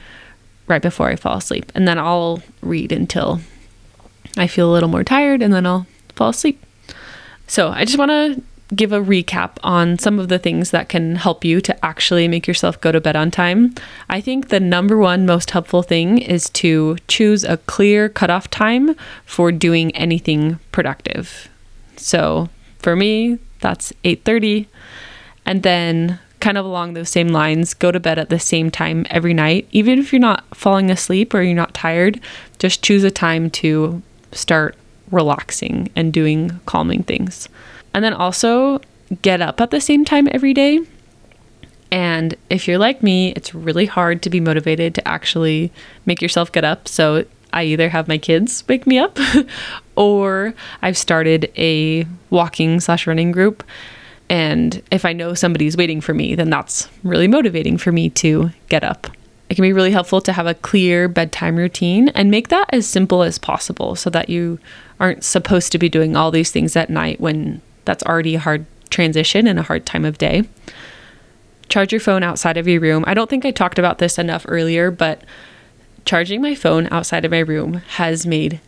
right 0.68 0.82
before 0.82 1.08
I 1.10 1.16
fall 1.16 1.38
asleep, 1.38 1.72
and 1.74 1.88
then 1.88 1.98
I'll 1.98 2.42
read 2.62 2.92
until 2.92 3.40
I 4.36 4.48
feel 4.48 4.70
a 4.70 4.74
little 4.74 4.90
more 4.90 5.06
tired, 5.06 5.42
and 5.42 5.54
then 5.54 5.66
I'll 5.66 5.88
fall 6.14 6.30
asleep. 6.30 6.62
So 7.48 7.70
I 7.70 7.86
just 7.86 7.98
want 7.98 8.12
to 8.12 8.42
give 8.76 8.92
a 8.92 9.00
recap 9.00 9.52
on 9.64 9.98
some 9.98 10.20
of 10.20 10.28
the 10.28 10.38
things 10.38 10.72
that 10.72 10.90
can 10.90 11.16
help 11.16 11.46
you 11.46 11.62
to 11.62 11.86
actually 11.86 12.28
make 12.28 12.48
yourself 12.48 12.80
go 12.82 12.92
to 12.92 13.00
bed 13.00 13.16
on 13.16 13.32
time. 13.32 13.74
I 14.10 14.20
think 14.20 14.50
the 14.50 14.60
number 14.60 14.98
one 14.98 15.26
most 15.26 15.52
helpful 15.52 15.84
thing 15.84 16.18
is 16.18 16.50
to 16.52 16.98
choose 17.08 17.44
a 17.46 17.58
clear 17.58 18.10
cutoff 18.10 18.50
time 18.50 18.96
for 19.26 19.52
doing 19.52 19.96
anything 19.96 20.60
productive. 20.74 21.48
So 21.96 22.50
for 22.80 22.96
me, 22.96 23.40
that's 23.62 23.94
8:30 24.04 24.68
and 25.46 25.64
then 25.64 26.20
kind 26.40 26.58
of 26.58 26.66
along 26.66 26.94
those 26.94 27.10
same 27.10 27.30
lines, 27.30 27.74
go 27.74 27.92
to 27.92 28.00
bed 28.00 28.20
at 28.20 28.30
the 28.30 28.40
same 28.40 28.70
time 28.70 29.06
every 29.10 29.34
night. 29.34 29.68
Even 29.72 29.98
if 29.98 30.12
you're 30.12 30.20
not 30.20 30.44
falling 30.54 30.92
asleep 30.92 31.34
or 31.34 31.42
you're 31.42 31.56
not 31.56 31.74
tired, 31.74 32.20
just 32.60 32.84
choose 32.84 33.04
a 33.04 33.10
time 33.10 33.50
to 33.50 34.04
start 34.32 34.76
relaxing 35.12 35.90
and 35.96 36.14
doing 36.14 36.60
calming 36.66 37.04
things. 37.04 37.50
And 37.94 38.04
then 38.04 38.14
also 38.14 38.82
get 39.22 39.42
up 39.42 39.62
at 39.62 39.72
the 39.72 39.82
same 39.82 40.06
time 40.06 40.28
every 40.32 40.54
day. 40.54 40.82
And 41.92 42.36
if 42.50 42.68
you're 42.68 42.78
like 42.78 43.02
me, 43.02 43.32
it's 43.32 43.56
really 43.56 43.86
hard 43.86 44.22
to 44.24 44.30
be 44.30 44.40
motivated 44.40 44.94
to 44.96 45.08
actually 45.08 45.72
make 46.06 46.22
yourself 46.22 46.52
get 46.52 46.66
up. 46.66 46.88
So 46.88 47.26
I 47.54 47.64
either 47.64 47.90
have 47.90 48.08
my 48.08 48.18
kids 48.18 48.64
wake 48.68 48.86
me 48.86 49.00
up 49.00 49.18
or 49.96 50.54
I've 50.82 50.98
started 50.98 51.52
a 51.58 52.06
walking 52.30 52.80
slash 52.80 53.08
running 53.08 53.32
group. 53.32 53.64
And 54.30 54.82
if 54.92 55.06
I 55.06 55.14
know 55.14 55.34
somebody's 55.34 55.78
waiting 55.78 56.02
for 56.02 56.14
me, 56.14 56.36
then 56.36 56.50
that's 56.50 56.90
really 57.04 57.30
motivating 57.30 57.78
for 57.78 57.94
me 57.94 58.10
to 58.12 58.52
get 58.68 58.84
up. 58.84 59.08
It 59.50 59.56
can 59.56 59.62
be 59.62 59.72
really 59.72 59.92
helpful 59.92 60.20
to 60.22 60.34
have 60.34 60.46
a 60.46 60.54
clear 60.54 61.08
bedtime 61.08 61.56
routine 61.56 62.10
and 62.10 62.30
make 62.30 62.50
that 62.50 62.66
as 62.74 62.86
simple 62.86 63.24
as 63.24 63.38
possible 63.38 63.96
so 63.96 64.10
that 64.10 64.28
you 64.28 64.60
aren't 65.00 65.24
supposed 65.24 65.72
to 65.72 65.78
be 65.78 65.90
doing 65.90 66.16
all 66.16 66.32
these 66.32 66.52
things 66.52 66.76
at 66.76 66.90
night 66.90 67.20
when 67.20 67.62
that's 67.86 68.04
already 68.04 68.36
a 68.36 68.40
hard 68.40 68.66
transition 68.90 69.48
and 69.48 69.60
a 69.60 69.64
hard 69.64 69.86
time 69.86 70.06
of 70.06 70.18
day. 70.18 70.44
Charge 71.70 71.92
your 71.92 72.02
phone 72.02 72.24
outside 72.24 72.58
of 72.58 72.68
your 72.68 72.80
room. 72.80 73.04
I 73.08 73.14
don't 73.14 73.30
think 73.30 73.46
I 73.46 73.52
talked 73.52 73.78
about 73.78 73.98
this 73.98 74.18
enough 74.18 74.46
earlier, 74.48 74.90
but 74.90 75.22
charging 76.06 76.42
my 76.42 76.56
phone 76.56 76.88
outside 76.92 77.26
of 77.26 77.32
my 77.32 77.40
room 77.40 77.76
has 77.96 78.26
made 78.26 78.62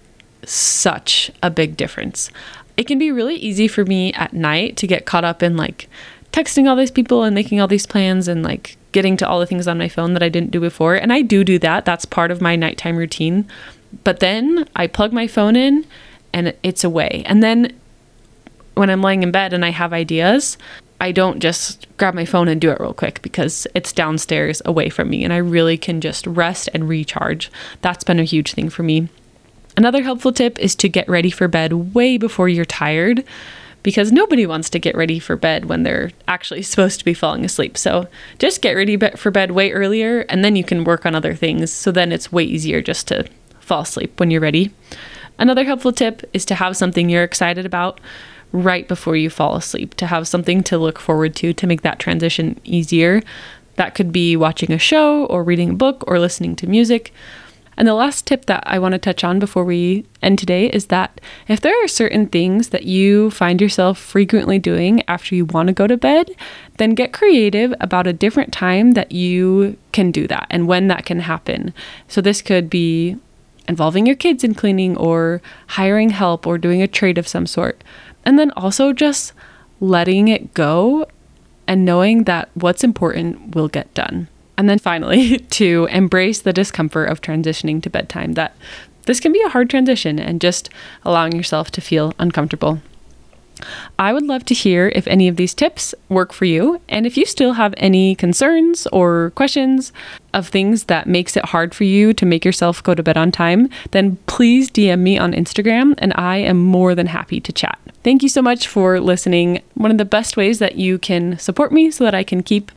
such 0.43 1.31
a 1.41 1.49
big 1.49 1.77
difference. 1.77 2.31
It 2.77 2.87
can 2.87 2.99
be 2.99 3.11
really 3.11 3.35
easy 3.35 3.67
for 3.67 3.85
me 3.85 4.13
at 4.13 4.33
night 4.33 4.77
to 4.77 4.87
get 4.87 5.05
caught 5.05 5.23
up 5.23 5.41
in 5.41 5.57
like 5.57 5.89
texting 6.31 6.67
all 6.69 6.75
these 6.75 6.91
people 6.91 7.23
and 7.23 7.33
making 7.33 7.59
all 7.59 7.67
these 7.67 7.85
plans 7.85 8.27
and 8.27 8.43
like 8.43 8.77
getting 8.91 9.17
to 9.17 9.27
all 9.27 9.39
the 9.39 9.45
things 9.45 9.67
on 9.67 9.77
my 9.77 9.89
phone 9.89 10.13
that 10.13 10.23
I 10.23 10.29
didn't 10.29 10.51
do 10.51 10.59
before. 10.59 10.95
And 10.95 11.11
I 11.11 11.21
do 11.21 11.43
do 11.43 11.59
that. 11.59 11.85
That's 11.85 12.05
part 12.05 12.31
of 12.31 12.41
my 12.41 12.55
nighttime 12.55 12.97
routine. 12.97 13.47
But 14.03 14.19
then 14.19 14.67
I 14.75 14.87
plug 14.87 15.11
my 15.11 15.27
phone 15.27 15.55
in 15.55 15.85
and 16.33 16.53
it's 16.63 16.83
away. 16.83 17.23
And 17.25 17.41
then 17.41 17.77
when 18.75 18.89
I'm 18.89 19.01
laying 19.01 19.23
in 19.23 19.31
bed 19.31 19.53
and 19.53 19.65
I 19.65 19.69
have 19.69 19.93
ideas, 19.93 20.57
I 21.01 21.11
don't 21.11 21.39
just 21.39 21.87
grab 21.97 22.13
my 22.13 22.25
phone 22.25 22.47
and 22.47 22.59
do 22.59 22.71
it 22.71 22.79
real 22.79 22.93
quick 22.93 23.21
because 23.21 23.65
it's 23.73 23.93
downstairs 23.93 24.61
away 24.65 24.89
from 24.89 25.09
me 25.09 25.23
and 25.23 25.31
I 25.31 25.37
really 25.37 25.77
can 25.77 26.01
just 26.01 26.27
rest 26.27 26.69
and 26.73 26.89
recharge. 26.89 27.51
That's 27.81 28.03
been 28.03 28.19
a 28.19 28.25
huge 28.25 28.53
thing 28.53 28.69
for 28.69 28.83
me. 28.83 29.07
Another 29.77 30.03
helpful 30.03 30.33
tip 30.33 30.59
is 30.59 30.75
to 30.75 30.89
get 30.89 31.07
ready 31.07 31.29
for 31.29 31.47
bed 31.47 31.93
way 31.93 32.17
before 32.17 32.49
you're 32.49 32.65
tired 32.65 33.23
because 33.81 34.11
nobody 34.11 34.45
wants 34.45 34.69
to 34.71 34.79
get 34.79 34.95
ready 34.95 35.19
for 35.19 35.37
bed 35.37 35.65
when 35.65 35.83
they're 35.83 36.11
actually 36.27 36.61
supposed 36.63 36.99
to 36.99 37.05
be 37.05 37.13
falling 37.13 37.45
asleep. 37.45 37.77
So 37.77 38.07
just 38.39 38.61
get 38.61 38.73
ready 38.73 38.97
for 38.97 39.31
bed 39.31 39.51
way 39.51 39.71
earlier 39.71 40.21
and 40.27 40.43
then 40.43 40.57
you 40.57 40.65
can 40.65 40.83
work 40.83 41.05
on 41.05 41.15
other 41.15 41.33
things. 41.33 41.71
So 41.71 41.91
then 41.91 42.11
it's 42.11 42.31
way 42.31 42.43
easier 42.43 42.81
just 42.81 43.07
to 43.07 43.25
fall 43.61 43.81
asleep 43.81 44.19
when 44.19 44.31
you're 44.31 44.41
ready. 44.41 44.73
Another 45.39 45.63
helpful 45.63 45.93
tip 45.93 46.29
is 46.33 46.45
to 46.45 46.55
have 46.55 46.77
something 46.77 47.09
you're 47.09 47.23
excited 47.23 47.65
about 47.65 47.99
right 48.51 48.87
before 48.87 49.15
you 49.15 49.29
fall 49.29 49.55
asleep, 49.55 49.95
to 49.95 50.07
have 50.07 50.27
something 50.27 50.61
to 50.63 50.77
look 50.77 50.99
forward 50.99 51.35
to 51.37 51.53
to 51.53 51.67
make 51.67 51.81
that 51.81 51.97
transition 51.97 52.59
easier. 52.65 53.21
That 53.77 53.95
could 53.95 54.11
be 54.11 54.35
watching 54.35 54.71
a 54.73 54.77
show 54.77 55.25
or 55.27 55.43
reading 55.43 55.71
a 55.71 55.75
book 55.75 56.03
or 56.07 56.19
listening 56.19 56.55
to 56.57 56.67
music. 56.67 57.13
And 57.77 57.87
the 57.87 57.93
last 57.93 58.27
tip 58.27 58.45
that 58.47 58.61
I 58.65 58.77
want 58.77 58.91
to 58.91 58.97
touch 58.97 59.23
on 59.23 59.39
before 59.39 59.63
we 59.63 60.05
end 60.21 60.37
today 60.37 60.65
is 60.65 60.87
that 60.87 61.21
if 61.47 61.61
there 61.61 61.81
are 61.81 61.87
certain 61.87 62.27
things 62.27 62.69
that 62.69 62.83
you 62.83 63.31
find 63.31 63.61
yourself 63.61 63.97
frequently 63.97 64.59
doing 64.59 65.01
after 65.07 65.33
you 65.33 65.45
want 65.45 65.67
to 65.67 65.73
go 65.73 65.87
to 65.87 65.95
bed, 65.95 66.29
then 66.77 66.93
get 66.93 67.13
creative 67.13 67.73
about 67.79 68.05
a 68.05 68.11
different 68.11 68.51
time 68.51 68.91
that 68.91 69.13
you 69.13 69.77
can 69.93 70.11
do 70.11 70.27
that 70.27 70.47
and 70.49 70.67
when 70.67 70.89
that 70.89 71.05
can 71.05 71.21
happen. 71.21 71.73
So 72.09 72.19
this 72.19 72.41
could 72.41 72.69
be 72.69 73.15
involving 73.67 74.05
your 74.05 74.15
kids 74.15 74.43
in 74.43 74.53
cleaning 74.53 74.97
or 74.97 75.41
hiring 75.67 76.11
help 76.11 76.47
or 76.47 76.57
doing 76.57 76.81
a 76.81 76.87
trade 76.87 77.17
of 77.17 77.27
some 77.27 77.45
sort. 77.45 77.83
And 78.25 78.37
then 78.37 78.51
also 78.51 78.93
just 78.93 79.33
letting 79.79 80.27
it 80.27 80.53
go 80.53 81.05
and 81.67 81.85
knowing 81.85 82.23
that 82.23 82.49
what's 82.55 82.83
important 82.83 83.55
will 83.55 83.67
get 83.67 83.93
done. 83.93 84.27
And 84.57 84.69
then 84.69 84.79
finally, 84.79 85.37
to 85.51 85.87
embrace 85.91 86.39
the 86.39 86.53
discomfort 86.53 87.09
of 87.09 87.21
transitioning 87.21 87.81
to 87.83 87.89
bedtime, 87.89 88.33
that 88.33 88.55
this 89.05 89.19
can 89.19 89.31
be 89.31 89.41
a 89.41 89.49
hard 89.49 89.69
transition 89.69 90.19
and 90.19 90.41
just 90.41 90.69
allowing 91.03 91.35
yourself 91.35 91.71
to 91.71 91.81
feel 91.81 92.13
uncomfortable. 92.19 92.81
I 93.97 94.13
would 94.13 94.25
love 94.25 94.45
to 94.45 94.53
hear 94.53 94.91
if 94.95 95.07
any 95.07 95.27
of 95.27 95.35
these 95.35 95.53
tips 95.53 95.93
work 96.07 96.33
for 96.33 96.45
you 96.45 96.81
and 96.89 97.05
if 97.05 97.17
you 97.17 97.25
still 97.25 97.53
have 97.53 97.73
any 97.77 98.15
concerns 98.15 98.87
or 98.87 99.31
questions 99.35 99.91
of 100.33 100.47
things 100.47 100.85
that 100.85 101.07
makes 101.07 101.35
it 101.35 101.45
hard 101.45 101.73
for 101.73 101.83
you 101.83 102.13
to 102.13 102.25
make 102.25 102.45
yourself 102.45 102.83
go 102.83 102.93
to 102.95 103.03
bed 103.03 103.17
on 103.17 103.31
time, 103.31 103.69
then 103.91 104.17
please 104.27 104.69
DM 104.69 104.99
me 104.99 105.17
on 105.17 105.33
Instagram 105.33 105.95
and 105.97 106.13
I 106.15 106.37
am 106.37 106.57
more 106.57 106.95
than 106.95 107.07
happy 107.07 107.39
to 107.39 107.51
chat. 107.51 107.79
Thank 108.03 108.23
you 108.23 108.29
so 108.29 108.41
much 108.41 108.67
for 108.67 108.99
listening. 108.99 109.61
One 109.73 109.91
of 109.91 109.97
the 109.97 110.05
best 110.05 110.37
ways 110.37 110.59
that 110.59 110.75
you 110.75 110.97
can 110.97 111.37
support 111.37 111.71
me 111.71 111.91
so 111.91 112.03
that 112.03 112.15
I 112.15 112.23
can 112.23 112.43
keep 112.43 112.71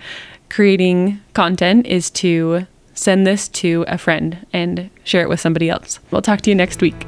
creating 0.51 1.21
content 1.33 1.87
is 1.87 2.11
to 2.11 2.67
send 2.95 3.27
this 3.27 3.49
to 3.49 3.85
a 3.89 3.99
friend 3.99 4.47
and 4.53 4.91
share 5.05 5.23
it 5.23 5.29
with 5.29 5.41
somebody 5.41 5.71
else. 5.71 5.99
We'll 6.11 6.23
talk 6.23 6.43
to 6.43 6.51
you 6.51 6.57
next 6.57 6.83
week. 6.83 7.07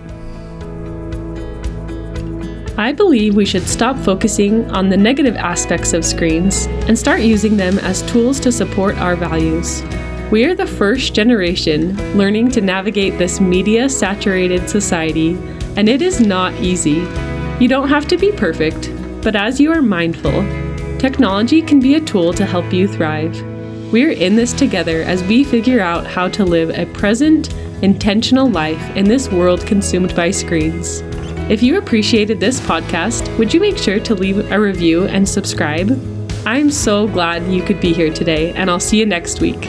I 2.76 2.90
believe 2.90 3.36
we 3.36 3.44
should 3.44 3.68
stop 3.68 3.96
focusing 3.98 4.68
on 4.72 4.88
the 4.88 4.96
negative 4.96 5.36
aspects 5.36 5.92
of 5.92 6.04
screens 6.04 6.66
and 6.88 6.98
start 6.98 7.20
using 7.20 7.56
them 7.56 7.78
as 7.78 8.02
tools 8.02 8.40
to 8.40 8.50
support 8.50 8.96
our 8.96 9.14
values. 9.14 9.82
We 10.32 10.44
are 10.46 10.56
the 10.56 10.66
first 10.66 11.14
generation 11.14 11.96
learning 12.18 12.50
to 12.50 12.60
navigate 12.60 13.16
this 13.16 13.40
media 13.40 13.88
saturated 13.88 14.68
society, 14.68 15.34
and 15.76 15.88
it 15.88 16.02
is 16.02 16.20
not 16.20 16.52
easy. 16.54 17.06
You 17.60 17.68
don't 17.68 17.88
have 17.88 18.08
to 18.08 18.16
be 18.16 18.32
perfect, 18.32 18.90
but 19.22 19.36
as 19.36 19.60
you 19.60 19.70
are 19.70 19.80
mindful, 19.80 20.42
technology 20.98 21.62
can 21.62 21.78
be 21.78 21.94
a 21.94 22.00
tool 22.00 22.32
to 22.32 22.44
help 22.44 22.72
you 22.72 22.88
thrive. 22.88 23.40
We're 23.92 24.10
in 24.10 24.34
this 24.34 24.52
together 24.52 25.02
as 25.02 25.22
we 25.22 25.44
figure 25.44 25.80
out 25.80 26.08
how 26.08 26.26
to 26.30 26.44
live 26.44 26.70
a 26.70 26.86
present, 26.86 27.54
intentional 27.84 28.50
life 28.50 28.96
in 28.96 29.04
this 29.04 29.30
world 29.30 29.64
consumed 29.64 30.16
by 30.16 30.32
screens. 30.32 31.04
If 31.50 31.62
you 31.62 31.76
appreciated 31.76 32.40
this 32.40 32.58
podcast, 32.58 33.38
would 33.38 33.52
you 33.52 33.60
make 33.60 33.76
sure 33.76 34.00
to 34.00 34.14
leave 34.14 34.50
a 34.50 34.58
review 34.58 35.04
and 35.04 35.28
subscribe? 35.28 35.90
I'm 36.46 36.70
so 36.70 37.06
glad 37.06 37.52
you 37.52 37.62
could 37.62 37.80
be 37.80 37.92
here 37.92 38.10
today, 38.10 38.54
and 38.54 38.70
I'll 38.70 38.80
see 38.80 38.98
you 38.98 39.04
next 39.04 39.42
week. 39.42 39.68